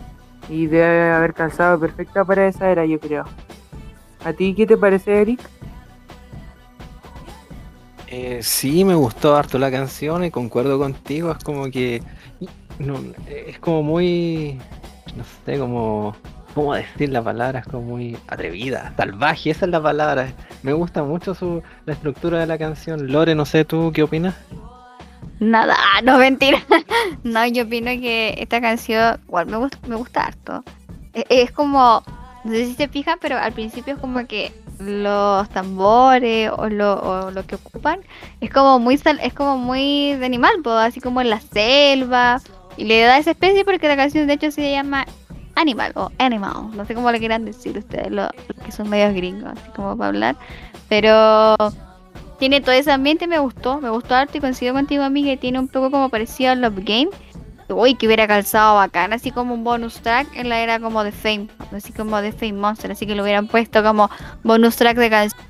y 0.48 0.68
debe 0.68 1.12
haber 1.12 1.34
calzado 1.34 1.80
perfecta 1.80 2.24
para 2.24 2.48
esa 2.48 2.70
era, 2.70 2.86
yo 2.86 3.00
creo. 3.00 3.26
¿A 4.24 4.32
ti 4.32 4.54
qué 4.54 4.68
te 4.68 4.78
parece, 4.78 5.20
Eric? 5.20 5.40
Eh, 8.06 8.42
sí, 8.44 8.86
me 8.86 8.94
gustó 8.94 9.36
harto 9.36 9.58
la 9.58 9.72
canción 9.72 10.24
y 10.24 10.30
concuerdo 10.30 10.78
contigo. 10.78 11.32
Es 11.32 11.44
como 11.44 11.66
que. 11.72 12.04
Es 13.28 13.58
como 13.58 13.82
muy. 13.82 14.62
No 15.18 15.24
sé, 15.46 15.58
como. 15.58 16.16
¿Cómo 16.54 16.76
decir 16.76 17.10
la 17.10 17.24
palabra? 17.24 17.62
Es 17.62 17.66
como 17.66 17.82
muy 17.84 18.18
atrevida, 18.28 18.94
salvaje, 18.98 19.50
esa 19.50 19.66
es 19.66 19.72
la 19.72 19.82
palabra. 19.82 20.32
Me 20.62 20.74
gusta 20.74 21.02
mucho 21.02 21.34
su, 21.34 21.64
la 21.86 21.94
estructura 21.94 22.40
de 22.40 22.46
la 22.46 22.60
canción. 22.60 23.12
Lore, 23.12 23.34
no 23.34 23.46
sé, 23.46 23.66
¿tú 23.66 23.92
qué 23.92 24.04
opinas? 24.04 24.36
Nada, 25.42 25.76
ah, 25.76 26.02
no 26.04 26.18
mentira. 26.20 26.64
No, 27.24 27.46
yo 27.48 27.64
opino 27.64 27.90
que 27.92 28.36
esta 28.38 28.62
canción 28.62 29.20
igual 29.28 29.48
me 29.48 29.58
gusta, 29.58 29.80
me 29.88 29.96
gusta 29.96 30.22
harto. 30.28 30.64
E- 31.16 31.26
Es, 31.30 31.52
como, 31.52 32.04
no 32.44 32.52
sé 32.52 32.68
si 32.68 32.76
se 32.76 32.88
fijan, 32.88 33.18
pero 33.20 33.38
al 33.38 33.52
principio 33.52 33.96
es 33.96 34.00
como 34.00 34.26
que 34.28 34.54
los 34.80 35.50
tambores 35.50 36.52
o 36.56 36.70
lo, 36.70 37.32
lo 37.32 37.46
que 37.46 37.56
ocupan 37.56 38.02
es 38.40 38.50
como 38.52 38.80
muy 38.80 39.00
es 39.22 39.34
como 39.34 39.58
muy 39.58 40.14
de 40.14 40.26
animal, 40.26 40.54
po, 40.64 40.72
así 40.72 41.02
como 41.02 41.22
en 41.22 41.32
la 41.32 41.40
selva. 41.42 42.40
Y 42.78 42.86
le 42.86 43.02
da 43.02 43.18
esa 43.18 43.32
especie 43.32 43.66
porque 43.66 43.88
la 43.88 43.98
canción 43.98 44.28
de 44.28 44.34
hecho 44.34 44.52
se 44.52 44.72
llama 44.72 45.08
Animal 45.56 45.92
o 45.96 46.12
Animal. 46.20 46.70
No 46.76 46.86
sé 46.86 46.94
cómo 46.94 47.12
le 47.12 47.18
quieran 47.20 47.46
decir 47.46 47.76
ustedes, 47.80 48.12
los, 48.12 48.30
los 48.48 48.64
que 48.66 48.72
son 48.72 48.90
medios 48.90 49.14
gringos, 49.16 49.52
así 49.54 49.70
como 49.76 49.98
para 49.98 50.10
hablar. 50.10 50.36
Pero 50.88 51.56
tiene 52.42 52.60
todo 52.60 52.72
ese 52.72 52.92
ambiente, 52.92 53.28
me 53.28 53.38
gustó, 53.38 53.80
me 53.80 53.92
gustó 53.92 54.16
harto 54.16 54.36
y 54.36 54.42
coincido 54.42 54.74
contigo, 54.74 55.04
amiga, 55.04 55.30
que 55.30 55.38
tiene 55.38 55.60
un 55.60 55.68
poco 55.68 55.92
como 55.92 56.10
parecido 56.10 56.50
a 56.50 56.56
Love 56.56 56.78
Game. 56.78 57.10
Uy, 57.70 57.94
que 57.94 58.08
hubiera 58.08 58.28
calzado 58.28 58.78
bacán, 58.78 59.14
así 59.14 59.30
como 59.30 59.54
un 59.54 59.64
bonus 59.64 60.02
track 60.02 60.28
en 60.34 60.50
la 60.50 60.60
era 60.60 60.80
como 60.80 61.04
de 61.04 61.12
Fame, 61.12 61.50
así 61.72 61.94
como 61.94 62.20
de 62.20 62.32
Fame 62.32 62.54
Monster, 62.54 62.92
así 62.92 63.06
que 63.06 63.14
lo 63.14 63.22
hubieran 63.22 63.48
puesto 63.48 63.84
como 63.84 64.10
bonus 64.42 64.76
track 64.76 64.98
de 64.98 65.10
canción. 65.12 65.44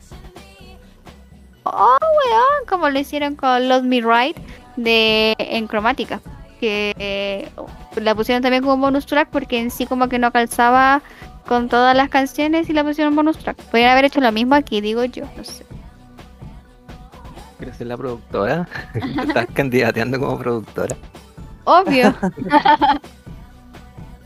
Oh, 1.63 1.97
weón, 2.01 2.67
como 2.67 2.89
lo 2.89 2.99
hicieron 2.99 3.37
con 3.37 3.69
Love 3.69 3.83
Me 3.83 4.01
Right 4.01 4.37
de 4.75 5.33
en 5.39 5.67
cromática, 5.67 6.19
que 6.59 6.93
eh, 6.99 7.47
la 7.95 8.13
pusieron 8.15 8.43
también 8.43 8.63
como 8.63 8.75
bonus 8.75 9.05
track 9.05 9.29
porque 9.31 9.59
en 9.59 9.71
sí 9.71 9.85
como 9.85 10.09
que 10.09 10.19
no 10.19 10.33
calzaba 10.33 11.01
con 11.47 11.69
todas 11.69 11.95
las 11.95 12.09
canciones 12.09 12.69
y 12.69 12.73
la 12.73 12.83
pusieron 12.83 13.15
bonus 13.15 13.37
track. 13.37 13.55
Podrían 13.55 13.91
haber 13.91 14.03
hecho 14.03 14.19
lo 14.19 14.33
mismo 14.33 14.55
aquí, 14.55 14.81
digo 14.81 15.05
yo, 15.05 15.23
no 15.37 15.45
sé. 15.45 15.70
¿Quieres 17.61 17.77
ser 17.77 17.85
la 17.85 17.95
productora? 17.95 18.67
¿Te 18.93 19.21
estás 19.21 19.45
candidateando 19.53 20.19
como 20.19 20.39
productora? 20.39 20.95
Obvio. 21.65 22.11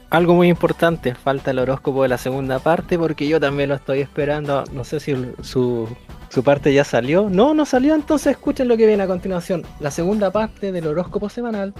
Algo 0.09 0.36
muy 0.36 0.47
importante, 0.47 1.15
falta 1.15 1.51
el 1.51 1.59
horóscopo 1.59 2.03
de 2.03 2.07
la 2.07 2.17
segunda 2.17 2.59
parte 2.59 2.97
porque 2.97 3.27
yo 3.27 3.41
también 3.41 3.67
lo 3.67 3.75
estoy 3.75 3.99
esperando. 3.99 4.63
No 4.71 4.86
sé 4.86 5.01
si 5.01 5.33
su, 5.41 5.93
su 6.29 6.43
parte 6.45 6.73
ya 6.73 6.86
salió. 6.86 7.29
No, 7.29 7.53
no 7.53 7.65
salió, 7.65 7.93
entonces 7.93 8.31
escuchen 8.31 8.69
lo 8.69 8.77
que 8.77 8.88
viene 8.88 9.03
a 9.03 9.07
continuación. 9.07 9.65
La 9.81 9.91
segunda 9.91 10.31
parte 10.31 10.71
del 10.71 10.88
horóscopo 10.88 11.27
semanal. 11.27 11.73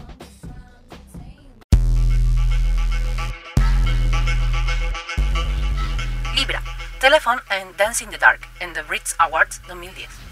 Libra, 6.36 6.62
Telephone 7.00 7.40
en 7.50 7.78
Dancing 7.78 8.08
in 8.08 8.12
the 8.12 8.18
Dark 8.18 8.42
en 8.60 8.74
The 8.74 8.82
Brits 8.82 9.16
Awards 9.20 9.62
2010. 9.70 10.25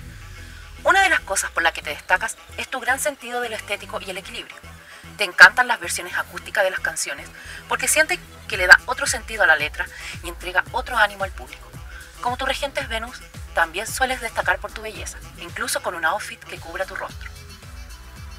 Una 0.83 1.01
de 1.01 1.09
las 1.09 1.21
cosas 1.21 1.49
por 1.51 1.63
las 1.63 1.71
que 1.71 1.81
te 1.81 1.91
destacas 1.91 2.35
es 2.57 2.67
tu 2.67 2.81
gran 2.81 2.99
sentido 2.99 3.39
de 3.39 3.49
lo 3.49 3.55
estético 3.55 4.01
y 4.01 4.09
el 4.09 4.17
equilibrio. 4.17 4.55
Te 5.17 5.23
encantan 5.23 5.67
las 5.67 5.79
versiones 5.79 6.17
acústicas 6.17 6.63
de 6.63 6.71
las 6.71 6.81
canciones 6.81 7.29
porque 7.69 7.87
sientes 7.87 8.19
que 8.49 8.57
le 8.57 8.67
da 8.67 8.77
otro 8.85 9.07
sentido 9.07 9.43
a 9.43 9.47
la 9.47 9.55
letra 9.55 9.85
y 10.23 10.29
entrega 10.29 10.65
otro 10.73 10.97
ánimo 10.97 11.23
al 11.23 11.31
público. 11.31 11.69
Como 12.21 12.35
tu 12.35 12.45
regente 12.45 12.81
es 12.81 12.89
Venus, 12.89 13.21
también 13.53 13.87
sueles 13.87 14.19
destacar 14.19 14.59
por 14.59 14.71
tu 14.71 14.81
belleza, 14.81 15.17
incluso 15.37 15.81
con 15.81 15.95
un 15.95 16.03
outfit 16.03 16.43
que 16.43 16.59
cubra 16.59 16.85
tu 16.85 16.95
rostro. 16.95 17.29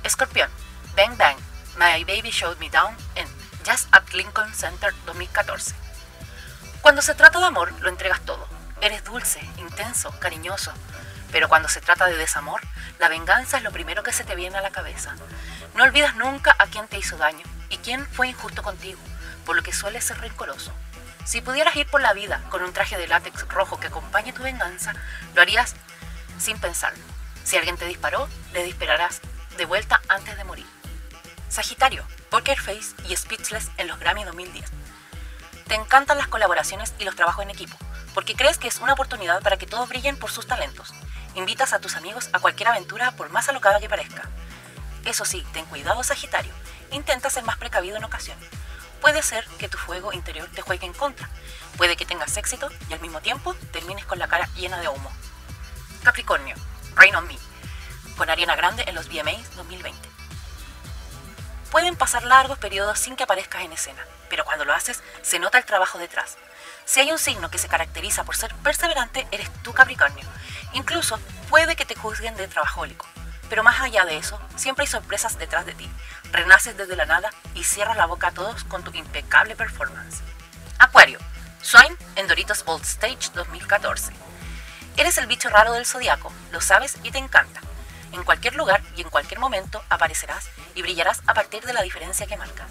Escorpión, 0.03 0.51
Bang 0.97 1.17
Bang, 1.17 1.37
My 1.77 2.05
Baby 2.05 2.31
Showed 2.31 2.59
Me 2.59 2.69
Down 2.69 2.95
en 3.15 3.27
Jazz 3.65 3.89
at 3.91 4.13
Lincoln 4.13 4.53
Center 4.55 4.93
2014. 5.07 5.75
Cuando 6.83 7.01
se 7.01 7.15
trata 7.15 7.39
de 7.39 7.47
amor, 7.47 7.73
lo 7.81 7.89
entregas 7.89 8.21
todo. 8.21 8.47
Eres 8.83 9.03
dulce, 9.05 9.41
intenso, 9.57 10.11
cariñoso. 10.21 10.73
Pero 11.35 11.49
cuando 11.49 11.69
se 11.69 11.81
trata 11.81 12.07
de 12.07 12.17
desamor, 12.17 12.61
la 13.01 13.09
venganza 13.09 13.57
es 13.57 13.65
lo 13.65 13.73
primero 13.73 14.05
que 14.05 14.13
se 14.13 14.23
te 14.23 14.37
viene 14.37 14.57
a 14.57 14.61
la 14.61 14.71
cabeza. 14.71 15.17
No 15.75 15.83
olvidas 15.83 16.15
nunca 16.15 16.55
a 16.61 16.67
quién 16.67 16.87
te 16.87 16.97
hizo 16.97 17.17
daño 17.17 17.45
y 17.71 17.79
quién 17.79 18.07
fue 18.07 18.29
injusto 18.29 18.63
contigo, 18.63 19.01
por 19.45 19.57
lo 19.57 19.65
que 19.65 19.73
sueles 19.73 20.05
ser 20.05 20.21
rencoroso. 20.21 20.73
Si 21.25 21.41
pudieras 21.41 21.75
ir 21.75 21.89
por 21.89 22.01
la 22.01 22.13
vida 22.13 22.41
con 22.51 22.63
un 22.63 22.73
traje 22.73 22.97
de 22.97 23.09
látex 23.09 23.49
rojo 23.49 23.81
que 23.81 23.89
acompañe 23.89 24.33
tu 24.33 24.45
venganza, 24.45 24.93
lo 25.35 25.43
harías 25.43 25.75
sin 26.39 26.57
pensarlo. 26.61 27.03
Si 27.43 27.57
alguien 27.57 27.77
te 27.77 27.87
disparó, 27.87 28.29
le 28.53 28.63
dispararás 28.63 29.21
de 29.57 29.65
vuelta 29.65 30.01
antes 30.09 30.37
de 30.37 30.45
morir. 30.45 30.67
Sagitario, 31.49 32.07
Poker 32.31 32.61
Face 32.61 32.95
y 33.09 33.17
Speechless 33.17 33.73
en 33.77 33.89
los 33.89 33.99
Grammy 33.99 34.23
2010. 34.23 34.71
Te 35.67 35.75
encantan 35.75 36.17
las 36.17 36.29
colaboraciones 36.29 36.95
y 37.01 37.05
los 37.05 37.17
trabajos 37.17 37.43
en 37.43 37.51
equipo, 37.51 37.77
porque 38.15 38.37
crees 38.37 38.57
que 38.57 38.69
es 38.69 38.79
una 38.79 38.93
oportunidad 38.93 39.43
para 39.43 39.57
que 39.57 39.67
todos 39.67 39.89
brillen 39.89 40.17
por 40.17 40.31
sus 40.31 40.47
talentos. 40.47 40.95
Invitas 41.35 41.73
a 41.73 41.81
tus 41.81 41.97
amigos 41.97 42.29
a 42.33 42.39
cualquier 42.39 42.69
aventura 42.69 43.13
por 43.13 43.31
más 43.31 43.49
alocada 43.49 43.81
que 43.81 43.89
parezca. 43.89 44.23
Eso 45.05 45.25
sí, 45.25 45.45
ten 45.53 45.65
cuidado 45.67 46.03
Sagitario, 46.03 46.53
intenta 46.91 47.29
ser 47.29 47.43
más 47.45 47.59
precavido 47.59 47.97
en 47.97 48.05
ocasiones. 48.05 48.49
Puede 49.01 49.23
ser 49.23 49.47
que 49.59 49.69
tu 49.69 49.77
fuego 49.77 50.13
interior 50.13 50.49
te 50.55 50.63
juegue 50.63 50.87
en 50.87 50.95
contra, 50.95 51.29
puede 51.77 51.97
que 51.97 52.07
tengas 52.07 52.37
éxito 52.37 52.71
y 52.89 52.95
al 52.95 53.01
mismo 53.01 53.21
tiempo 53.21 53.55
termines 53.73 54.07
con 54.07 54.19
la 54.19 54.29
cara 54.29 54.49
llena 54.55 54.81
de 54.81 54.89
humo. 54.89 55.11
Capricornio, 56.05 56.55
Rain 56.95 57.15
on 57.17 57.27
Me, 57.27 57.37
con 58.17 58.31
Ariana 58.31 58.57
Grande 58.57 58.85
en 58.87 58.95
los 58.95 59.09
VMAs 59.09 59.57
2020. 59.57 60.09
Pueden 61.71 61.97
pasar 61.97 62.23
largos 62.23 62.59
periodos 62.59 62.99
sin 62.99 63.17
que 63.17 63.25
aparezcas 63.25 63.63
en 63.63 63.73
escena, 63.73 64.07
pero 64.31 64.45
cuando 64.45 64.65
lo 64.65 64.73
haces 64.73 65.03
se 65.23 65.39
nota 65.39 65.59
el 65.59 65.65
trabajo 65.65 65.99
detrás. 65.99 66.39
Si 66.85 67.01
hay 67.01 67.11
un 67.11 67.19
signo 67.19 67.51
que 67.51 67.59
se 67.59 67.69
caracteriza 67.69 68.25
por 68.25 68.37
ser 68.37 68.55
perseverante, 68.57 69.27
eres 69.33 69.51
tú 69.63 69.73
Capricornio. 69.73 70.25
Incluso 70.75 71.19
puede 71.49 71.77
que 71.77 71.87
te 71.87 71.95
juzguen 71.95 72.37
de 72.37 72.49
trabajólico. 72.49 73.07
Pero 73.49 73.63
más 73.63 73.81
allá 73.81 74.05
de 74.05 74.17
eso, 74.17 74.41
siempre 74.57 74.83
hay 74.83 74.89
sorpresas 74.89 75.39
detrás 75.39 75.65
de 75.67 75.75
ti. 75.75 75.89
Renaces 76.33 76.77
desde 76.77 76.97
la 76.97 77.07
nada 77.07 77.31
y 77.55 77.65
cierras 77.65 77.97
la 77.97 78.07
boca 78.07 78.29
a 78.29 78.33
todos 78.33 78.65
con 78.65 78.83
tu 78.83 78.91
impecable 78.93 79.55
performance. 79.55 80.21
Acuario, 80.79 81.19
Swine 81.63 81.97
en 82.17 82.27
Doritos 82.27 82.65
Old 82.67 82.83
Stage 82.83 83.31
2014. 83.35 84.13
Eres 84.97 85.19
el 85.19 85.27
bicho 85.27 85.49
raro 85.49 85.73
del 85.73 85.87
zodiaco, 85.87 86.33
lo 86.53 86.61
sabes 86.61 86.99
y 87.03 87.11
te 87.11 87.19
encanta. 87.19 87.61
En 88.13 88.25
cualquier 88.25 88.55
lugar 88.55 88.83
y 88.97 89.03
en 89.03 89.11
cualquier 89.11 89.41
momento 89.41 89.85
aparecerás 89.89 90.49
y 90.75 90.83
brillarás 90.83 91.23
a 91.27 91.35
partir 91.35 91.65
de 91.65 91.73
la 91.73 91.83
diferencia 91.83 92.27
que 92.27 92.37
marcas. 92.37 92.69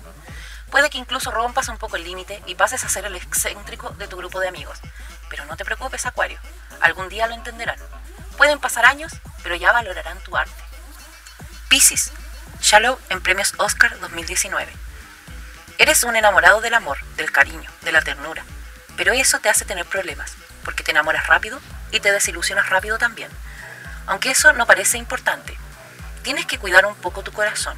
Puede 0.69 0.89
que 0.89 0.97
incluso 0.97 1.31
rompas 1.31 1.69
un 1.69 1.77
poco 1.77 1.97
el 1.97 2.03
límite 2.03 2.41
y 2.47 2.55
pases 2.55 2.83
a 2.83 2.89
ser 2.89 3.05
el 3.05 3.15
excéntrico 3.15 3.89
de 3.91 4.07
tu 4.07 4.17
grupo 4.17 4.39
de 4.39 4.47
amigos. 4.47 4.79
Pero 5.29 5.45
no 5.45 5.55
te 5.55 5.65
preocupes, 5.65 6.05
Acuario. 6.05 6.39
Algún 6.83 7.07
día 7.07 7.27
lo 7.27 7.33
entenderán. 7.33 7.77
Pueden 8.35 8.59
pasar 8.59 8.85
años, 8.85 9.13
pero 9.41 9.55
ya 9.55 9.71
valorarán 9.71 10.19
tu 10.19 10.35
arte. 10.35 10.51
Piscis, 11.69 12.11
Shallow 12.59 12.99
en 13.09 13.21
Premios 13.21 13.53
Oscar 13.57 13.97
2019. 14.01 14.69
Eres 15.77 16.03
un 16.03 16.17
enamorado 16.17 16.59
del 16.59 16.73
amor, 16.73 16.97
del 17.15 17.31
cariño, 17.31 17.71
de 17.83 17.93
la 17.93 18.01
ternura. 18.01 18.43
Pero 18.97 19.13
eso 19.13 19.39
te 19.39 19.47
hace 19.47 19.63
tener 19.63 19.85
problemas, 19.85 20.33
porque 20.65 20.83
te 20.83 20.91
enamoras 20.91 21.27
rápido 21.27 21.61
y 21.91 22.01
te 22.01 22.11
desilusionas 22.11 22.69
rápido 22.69 22.97
también. 22.97 23.29
Aunque 24.05 24.31
eso 24.31 24.51
no 24.51 24.67
parece 24.67 24.97
importante, 24.97 25.57
tienes 26.21 26.45
que 26.45 26.59
cuidar 26.59 26.85
un 26.85 26.95
poco 26.95 27.23
tu 27.23 27.31
corazón. 27.31 27.77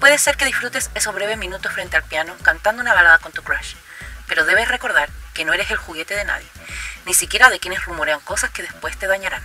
Puede 0.00 0.18
ser 0.18 0.36
que 0.36 0.46
disfrutes 0.46 0.90
esos 0.96 1.14
breves 1.14 1.38
minutos 1.38 1.72
frente 1.72 1.96
al 1.96 2.02
piano 2.02 2.34
cantando 2.42 2.82
una 2.82 2.92
balada 2.92 3.18
con 3.18 3.30
tu 3.30 3.44
crush, 3.44 3.76
pero 4.26 4.44
debes 4.44 4.66
recordar 4.66 5.10
que 5.32 5.44
no 5.44 5.52
eres 5.52 5.70
el 5.70 5.76
juguete 5.76 6.16
de 6.16 6.24
nadie, 6.24 6.48
ni 7.06 7.14
siquiera 7.14 7.50
de 7.50 7.58
quienes 7.58 7.84
rumorean 7.84 8.20
cosas 8.20 8.50
que 8.50 8.62
después 8.62 8.98
te 8.98 9.06
dañarán. 9.06 9.42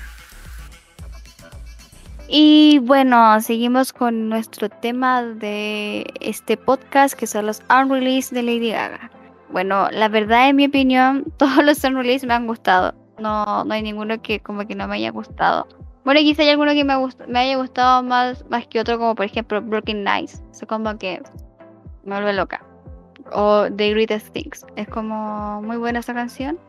Y 2.29 2.79
bueno, 2.79 3.39
seguimos 3.39 3.93
con 3.93 4.27
nuestro 4.27 4.67
tema 4.67 5.23
de 5.23 6.05
este 6.19 6.57
podcast 6.57 7.17
que 7.17 7.25
son 7.25 7.45
los 7.45 7.61
unreleased 7.69 8.35
de 8.35 8.43
Lady 8.43 8.71
Gaga. 8.71 9.09
Bueno, 9.49 9.87
la 9.91 10.09
verdad, 10.09 10.49
en 10.49 10.57
mi 10.57 10.65
opinión, 10.65 11.23
todos 11.37 11.63
los 11.63 11.81
unreleased 11.83 12.27
me 12.27 12.33
han 12.33 12.45
gustado. 12.45 12.93
No, 13.17 13.63
no 13.63 13.73
hay 13.73 13.81
ninguno 13.81 14.21
que 14.21 14.41
como 14.41 14.67
que 14.67 14.75
no 14.75 14.87
me 14.87 14.97
haya 14.97 15.11
gustado. 15.11 15.67
Bueno, 16.03 16.19
quizá 16.19 16.43
hay 16.43 16.49
alguno 16.49 16.73
que 16.73 16.83
me, 16.83 16.95
me 17.27 17.39
haya 17.39 17.55
gustado 17.55 18.03
más, 18.03 18.45
más 18.49 18.67
que 18.67 18.79
otro, 18.81 18.97
como 18.97 19.15
por 19.15 19.25
ejemplo 19.25 19.61
Broken 19.61 20.03
Nights. 20.03 20.43
Eso 20.51 20.67
como 20.67 20.97
que 20.97 21.21
me 22.03 22.15
vuelve 22.15 22.33
loca. 22.33 22.61
O 23.31 23.67
The 23.73 23.91
Greatest 23.91 24.31
Things. 24.33 24.65
Es 24.75 24.87
como 24.89 25.61
muy 25.61 25.77
buena 25.77 25.99
esa 25.99 26.13
canción. 26.13 26.59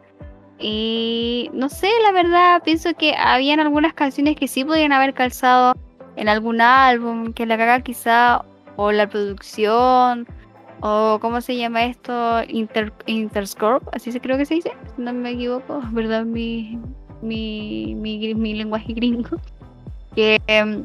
Y 0.58 1.50
no 1.52 1.68
sé, 1.68 1.88
la 2.02 2.12
verdad, 2.12 2.62
pienso 2.64 2.94
que 2.94 3.14
habían 3.16 3.60
algunas 3.60 3.94
canciones 3.94 4.36
que 4.36 4.48
sí 4.48 4.64
podían 4.64 4.92
haber 4.92 5.14
calzado 5.14 5.74
en 6.16 6.28
algún 6.28 6.60
álbum, 6.60 7.32
que 7.32 7.46
la 7.46 7.56
caga 7.56 7.80
quizá, 7.80 8.44
o 8.76 8.90
la 8.90 9.08
producción, 9.08 10.26
o 10.80 11.18
cómo 11.20 11.40
se 11.40 11.56
llama 11.56 11.84
esto, 11.84 12.42
Inter 12.48 12.92
Interscope, 13.06 13.86
así 13.92 14.10
se 14.12 14.20
creo 14.20 14.36
que 14.36 14.46
se 14.46 14.54
dice, 14.54 14.72
no 14.96 15.12
me 15.12 15.30
equivoco, 15.30 15.80
¿verdad? 15.92 16.24
Mi, 16.24 16.78
mi, 17.22 17.94
mi, 17.96 18.34
mi 18.34 18.54
lenguaje 18.54 18.92
gringo. 18.92 19.36
Que 20.14 20.40
em, 20.48 20.84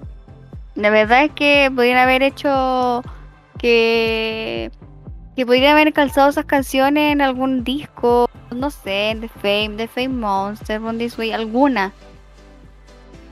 la 0.76 0.91
verdad 0.91 1.24
es 1.24 1.32
que 1.32 1.71
podrían 1.74 1.97
haber 1.97 2.21
hecho 2.21 3.01
que 3.57 4.69
que 5.36 5.45
podrían 5.45 5.71
haber 5.71 5.93
calzado 5.93 6.30
esas 6.30 6.45
canciones 6.45 7.13
en 7.13 7.21
algún 7.21 7.63
disco, 7.63 8.30
no 8.56 8.70
sé, 8.70 9.18
The 9.20 9.28
Fame, 9.28 9.76
The 9.78 9.88
Fame 9.88 10.10
Monster, 10.10 10.80
Born 10.80 10.97
This 10.97 11.18
Way, 11.18 11.32
alguna. 11.32 11.91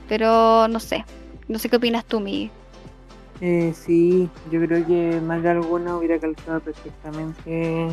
Pero 0.08 0.68
no 0.68 0.80
sé, 0.80 1.04
no 1.48 1.58
sé 1.58 1.68
qué 1.68 1.76
opinas 1.76 2.04
tú, 2.04 2.20
Miguel. 2.20 2.50
Eh, 3.40 3.74
sí, 3.74 4.28
yo 4.50 4.60
creo 4.60 4.86
que 4.86 5.20
más 5.20 5.42
de 5.42 5.50
alguna 5.50 5.96
hubiera 5.96 6.18
calzado 6.18 6.60
perfectamente 6.60 7.88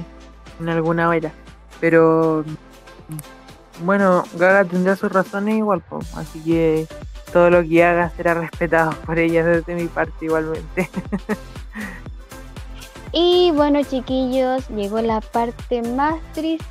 en 0.60 0.70
alguna 0.70 1.16
era. 1.16 1.32
Pero 1.80 2.44
bueno, 3.84 4.24
Gaga 4.36 4.66
tendrá 4.66 4.96
sus 4.96 5.12
razones 5.12 5.56
igual, 5.58 5.82
po, 5.82 6.00
así 6.16 6.40
que 6.42 6.88
todo 7.32 7.50
lo 7.50 7.64
que 7.64 7.84
haga 7.84 8.12
será 8.16 8.34
respetado 8.34 8.92
por 9.06 9.18
ella 9.18 9.44
desde 9.46 9.76
mi 9.76 9.86
parte 9.86 10.26
igualmente. 10.26 10.90
Y 13.12 13.52
bueno, 13.52 13.82
chiquillos, 13.84 14.70
llegó 14.70 15.02
la 15.02 15.20
parte 15.20 15.82
más 15.82 16.16
triste, 16.34 16.66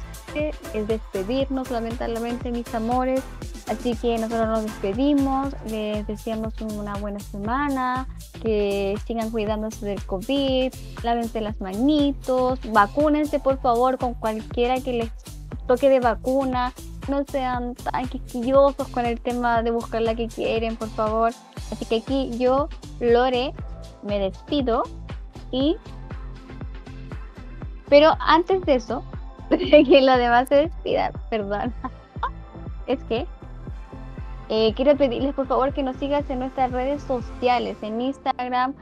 es 0.75 0.89
despedirnos, 0.89 1.71
lamentablemente, 1.71 2.51
mis 2.51 2.73
amores. 2.75 3.23
Así 3.69 3.95
que 3.97 4.17
nosotros 4.17 4.49
nos 4.49 4.63
despedimos, 4.63 5.55
les 5.67 6.07
deseamos 6.07 6.55
una 6.61 6.97
buena 6.97 7.21
semana, 7.21 8.09
que 8.43 8.99
sigan 9.07 9.31
cuidándose 9.31 9.85
del 9.85 10.03
COVID, 10.05 10.73
lávense 11.03 11.41
las 11.41 11.61
manitos, 11.61 12.59
vacúnense 12.73 13.41
por 13.41 13.61
favor 13.61 13.99
con 13.99 14.15
cualquiera 14.15 14.81
que 14.81 14.95
les 14.95 15.11
toque 15.67 15.91
de 15.91 16.01
vacuna, 16.01 16.73
no 17.09 17.25
sean 17.31 17.75
tan 17.75 18.09
quisquillosos 18.09 18.89
con 18.89 19.05
el 19.05 19.21
tema 19.21 19.63
de 19.63 19.71
buscar 19.71 20.01
la 20.01 20.15
que 20.15 20.29
quieren, 20.29 20.77
por 20.77 20.89
favor. 20.89 21.33
Así 21.71 21.85
que 21.85 21.97
aquí 21.97 22.31
yo, 22.39 22.69
Lore, 23.01 23.53
me 24.03 24.19
despido 24.19 24.85
y 25.51 25.77
pero 27.89 28.15
antes 28.21 28.61
de 28.63 28.75
eso, 28.75 29.03
que 29.51 30.03
los 30.03 30.19
demás 30.19 30.49
se 30.49 30.57
despidan, 30.57 31.13
perdón, 31.31 31.73
es 32.87 33.03
que 33.05 33.27
eh, 34.51 34.73
quiero 34.75 34.97
pedirles 34.97 35.35
por 35.35 35.47
favor 35.47 35.75
que 35.75 35.83
nos 35.83 35.97
sigas 35.97 36.31
en 36.31 36.39
nuestras 36.39 36.73
redes 36.73 37.03
sociales, 37.03 37.77
en 37.83 38.01
Instagram, 38.01 38.73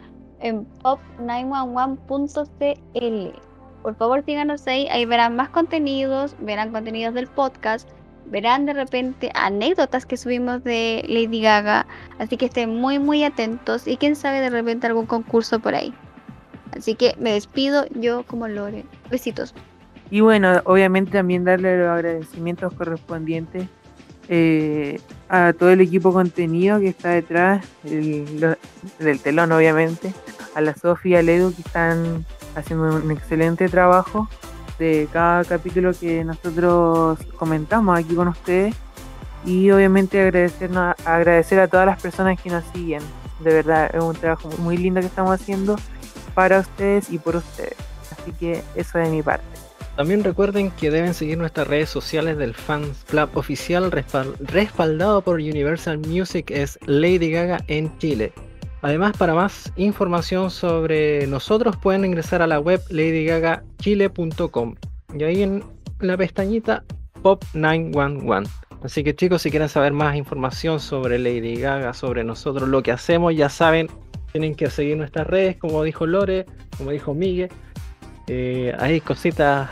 en 0.40 0.64
pop911.cl. 0.82 3.40
Por 3.82 3.96
favor, 3.96 4.22
síganos 4.24 4.64
ahí, 4.66 4.88
ahí 4.88 5.04
verán 5.04 5.36
más 5.36 5.50
contenidos, 5.50 6.34
verán 6.40 6.72
contenidos 6.72 7.12
del 7.14 7.26
podcast, 7.26 7.90
verán 8.26 8.66
de 8.66 8.74
repente 8.74 9.30
anécdotas 9.34 10.06
que 10.06 10.16
subimos 10.16 10.62
de 10.64 11.04
Lady 11.08 11.42
Gaga, 11.42 11.86
así 12.18 12.36
que 12.36 12.46
estén 12.46 12.80
muy 12.80 12.98
muy 12.98 13.22
atentos 13.24 13.86
y 13.86 13.96
quién 13.96 14.16
sabe 14.16 14.40
de 14.40 14.50
repente 14.50 14.86
algún 14.86 15.06
concurso 15.06 15.60
por 15.60 15.74
ahí. 15.74 15.94
Así 16.76 16.94
que 16.94 17.14
me 17.18 17.32
despido 17.32 17.86
yo 17.94 18.24
como 18.26 18.48
Lore. 18.48 18.84
Besitos. 19.10 19.54
Y 20.10 20.20
bueno, 20.20 20.60
obviamente 20.64 21.12
también 21.12 21.44
darle 21.44 21.78
los 21.78 21.88
agradecimientos 21.88 22.72
correspondientes 22.74 23.68
eh, 24.28 25.00
a 25.28 25.52
todo 25.52 25.70
el 25.70 25.80
equipo 25.80 26.12
contenido 26.12 26.80
que 26.80 26.88
está 26.88 27.10
detrás 27.10 27.64
del 27.82 29.20
telón, 29.22 29.52
obviamente, 29.52 30.12
a 30.54 30.60
la 30.60 30.74
Sofía 30.74 31.20
al 31.20 31.28
Edu 31.28 31.54
que 31.54 31.62
están 31.62 32.24
haciendo 32.54 32.96
un 32.96 33.10
excelente 33.10 33.68
trabajo 33.68 34.28
de 34.78 35.08
cada 35.12 35.44
capítulo 35.44 35.92
que 35.92 36.24
nosotros 36.24 37.18
comentamos 37.36 37.98
aquí 37.98 38.14
con 38.14 38.28
ustedes 38.28 38.74
y 39.44 39.70
obviamente 39.70 40.20
agradecernos, 40.20 40.94
agradecer 41.04 41.60
a 41.60 41.68
todas 41.68 41.86
las 41.86 42.00
personas 42.00 42.40
que 42.40 42.50
nos 42.50 42.64
siguen. 42.74 43.02
De 43.40 43.52
verdad, 43.52 43.94
es 43.94 44.02
un 44.02 44.14
trabajo 44.14 44.50
muy 44.58 44.76
lindo 44.76 45.00
que 45.00 45.06
estamos 45.06 45.40
haciendo 45.40 45.76
para 46.34 46.60
ustedes 46.60 47.10
y 47.10 47.18
por 47.18 47.36
ustedes. 47.36 47.76
Así 48.10 48.32
que 48.32 48.62
eso 48.74 48.98
de 48.98 49.08
mi 49.08 49.22
parte. 49.22 49.55
También 49.96 50.22
recuerden 50.24 50.70
que 50.72 50.90
deben 50.90 51.14
seguir 51.14 51.38
nuestras 51.38 51.66
redes 51.66 51.88
sociales 51.88 52.36
del 52.36 52.54
Fans 52.54 53.04
Club 53.08 53.30
oficial 53.34 53.90
respal- 53.90 54.36
respaldado 54.40 55.22
por 55.22 55.36
Universal 55.36 55.98
Music 55.98 56.50
es 56.50 56.78
Lady 56.86 57.30
Gaga 57.30 57.60
en 57.66 57.96
Chile. 57.98 58.32
Además, 58.82 59.16
para 59.16 59.34
más 59.34 59.72
información 59.76 60.50
sobre 60.50 61.26
nosotros 61.26 61.76
pueden 61.78 62.04
ingresar 62.04 62.42
a 62.42 62.46
la 62.46 62.60
web 62.60 62.82
ladygagachile.com 62.90 64.74
y 65.18 65.24
ahí 65.24 65.42
en 65.42 65.64
la 66.00 66.16
pestañita 66.18 66.84
Pop 67.22 67.42
911. 67.54 68.52
Así 68.84 69.02
que 69.02 69.16
chicos, 69.16 69.40
si 69.42 69.50
quieren 69.50 69.70
saber 69.70 69.92
más 69.94 70.14
información 70.14 70.78
sobre 70.78 71.18
Lady 71.18 71.56
Gaga, 71.56 71.94
sobre 71.94 72.22
nosotros, 72.22 72.68
lo 72.68 72.82
que 72.82 72.92
hacemos, 72.92 73.34
ya 73.34 73.48
saben, 73.48 73.88
tienen 74.30 74.54
que 74.54 74.68
seguir 74.68 74.98
nuestras 74.98 75.26
redes, 75.26 75.56
como 75.56 75.82
dijo 75.82 76.06
Lore, 76.06 76.44
como 76.76 76.90
dijo 76.90 77.14
Miguel. 77.14 77.48
Eh, 78.28 78.74
hay 78.78 79.00
cositas 79.00 79.70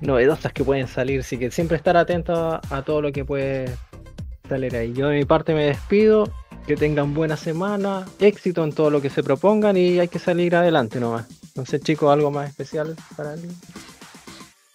novedosas 0.00 0.52
que 0.52 0.64
pueden 0.64 0.88
salir, 0.88 1.20
así 1.20 1.38
que 1.38 1.50
siempre 1.50 1.76
estar 1.76 1.96
atento 1.96 2.60
a, 2.68 2.82
todo 2.82 3.02
lo 3.02 3.12
que 3.12 3.24
puede 3.24 3.74
salir 4.48 4.76
ahí. 4.76 4.92
Yo 4.92 5.08
de 5.08 5.18
mi 5.18 5.24
parte 5.24 5.54
me 5.54 5.64
despido, 5.64 6.30
que 6.66 6.76
tengan 6.76 7.14
buena 7.14 7.36
semana, 7.36 8.06
éxito 8.18 8.64
en 8.64 8.72
todo 8.72 8.90
lo 8.90 9.00
que 9.00 9.10
se 9.10 9.22
propongan 9.22 9.76
y 9.76 9.98
hay 9.98 10.08
que 10.08 10.18
salir 10.18 10.54
adelante 10.56 11.00
nomás. 11.00 11.26
No 11.54 11.64
sé 11.64 11.80
chicos, 11.80 12.12
algo 12.12 12.30
más 12.30 12.50
especial 12.50 12.96
para 13.16 13.32
alguien. 13.32 13.54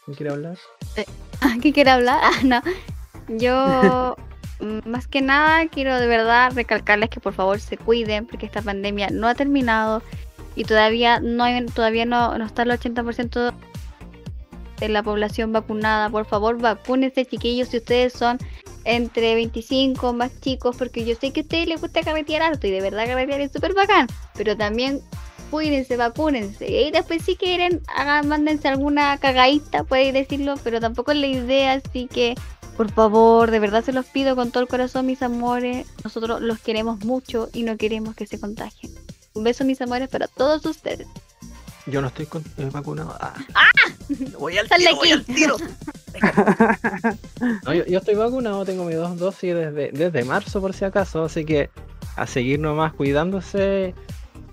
¿Quién 0.06 0.16
quiere 0.16 0.32
hablar? 0.32 0.58
¿Qué 1.62 1.74
quiere 1.74 1.92
hablar? 1.92 2.20
Ah, 2.22 2.32
no. 2.44 2.62
Yo, 3.38 4.16
más 4.86 5.08
que 5.08 5.22
nada, 5.22 5.68
quiero 5.68 6.00
de 6.00 6.08
verdad 6.08 6.52
recalcarles 6.54 7.10
que 7.10 7.20
por 7.20 7.34
favor 7.34 7.60
se 7.60 7.78
cuiden 7.78 8.26
porque 8.26 8.46
esta 8.46 8.62
pandemia 8.62 9.10
no 9.12 9.28
ha 9.28 9.36
terminado 9.36 10.02
y 10.56 10.64
todavía 10.64 11.20
no 11.20 11.44
hay, 11.44 11.66
todavía 11.68 12.06
no, 12.06 12.38
no 12.38 12.46
está 12.46 12.64
el 12.64 12.72
80% 12.72 13.54
de 14.86 14.90
la 14.90 15.04
población 15.04 15.52
vacunada. 15.52 16.10
Por 16.10 16.26
favor, 16.26 16.60
vacúnense, 16.60 17.26
chiquillos, 17.26 17.70
si 17.70 17.78
ustedes 17.78 18.14
son 18.14 18.38
entre 18.84 19.36
25 19.36 20.14
más 20.14 20.32
chicos, 20.42 20.76
porque 20.78 21.06
yo 21.06 21.16
sé 21.16 21.32
que 21.32 21.42
a 21.42 21.44
ustedes 21.44 21.68
les 21.68 21.82
gusta 21.82 22.02
carretear 22.02 22.42
harto 22.42 22.68
y 22.68 22.72
de 22.72 22.82
verdad 22.82 23.06
carretear 23.06 23.42
es 23.42 23.52
súper 23.52 23.74
bacán, 23.74 24.08
pero 24.36 24.58
también 24.58 25.02
cuídense, 25.52 25.98
vacúnense. 25.98 26.68
Y 26.68 26.92
después 26.92 27.24
si 27.24 27.36
quieren, 27.36 27.82
hagan, 27.96 28.28
mándense 28.28 28.68
alguna 28.68 29.18
cagadita, 29.18 29.84
pueden 29.84 30.14
decirlo, 30.14 30.56
pero 30.64 30.80
tampoco 30.80 31.12
es 31.12 31.18
la 31.18 31.28
idea, 31.28 31.74
así 31.74 32.08
que 32.08 32.36
por 32.78 32.92
favor, 32.92 33.52
de 33.52 33.60
verdad 33.60 33.84
se 33.84 33.94
los 33.94 34.06
pido 34.08 34.36
con 34.36 34.50
todo 34.50 34.64
el 34.64 34.70
corazón, 34.70 35.06
mis 35.06 35.22
amores. 35.22 35.86
Nosotros 36.04 36.42
los 36.42 36.60
queremos 36.60 37.04
mucho 37.06 37.50
y 37.54 37.64
no 37.64 37.78
queremos 37.78 38.16
que 38.16 38.26
se 38.26 38.40
contagien. 38.40 38.92
Un 39.34 39.44
beso, 39.44 39.66
mis 39.66 39.82
amores, 39.82 40.10
para 40.10 40.28
todos 40.28 40.66
ustedes. 40.66 41.08
Yo 41.88 42.02
no 42.02 42.08
estoy 42.08 42.26
con- 42.28 42.44
eh, 42.58 42.70
vacunado. 42.72 43.16
Ah, 43.20 43.34
Voy 44.38 44.58
al 44.58 44.68
Sal 44.68 44.82
de 44.82 44.90
aquí. 44.90 45.12
no, 47.66 47.74
yo, 47.74 47.86
yo 47.86 47.98
estoy 48.00 48.16
vacunado, 48.16 48.66
tengo 48.66 48.84
mis 48.86 48.96
dos 48.98 49.18
dosis 49.18 49.56
desde, 49.56 49.92
desde 49.92 50.24
marzo 50.26 50.62
por 50.62 50.74
si 50.74 50.86
acaso, 50.86 51.24
así 51.24 51.46
que 51.46 51.70
a 52.16 52.28
seguir 52.28 52.60
nomás 52.60 52.94
cuidándose 52.94 53.96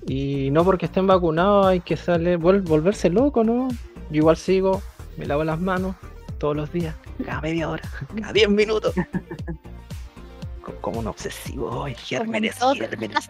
y 0.06 0.50
no 0.52 0.64
porque 0.64 0.86
estén 0.86 1.06
vacunados 1.06 1.66
hay 1.66 1.80
que 1.80 1.96
salir, 1.96 2.38
vol- 2.38 2.62
volverse 2.62 3.10
loco, 3.10 3.44
¿no? 3.44 3.68
Yo 4.10 4.16
igual 4.18 4.36
sigo, 4.36 4.80
me 5.16 5.26
lavo 5.26 5.44
las 5.44 5.60
manos 5.60 5.96
todos 6.38 6.56
los 6.56 6.72
días, 6.72 6.94
cada 7.26 7.40
media 7.40 7.68
hora, 7.68 7.82
cada 8.20 8.32
10 8.32 8.48
minutos. 8.50 8.94
Co- 10.62 10.74
Como 10.80 11.00
un 11.00 11.08
obsesivo, 11.08 11.68
hoy 11.68 11.94
gérmenes, 11.94 12.56
gérmenes. 12.76 13.28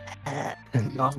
No, 0.95 1.11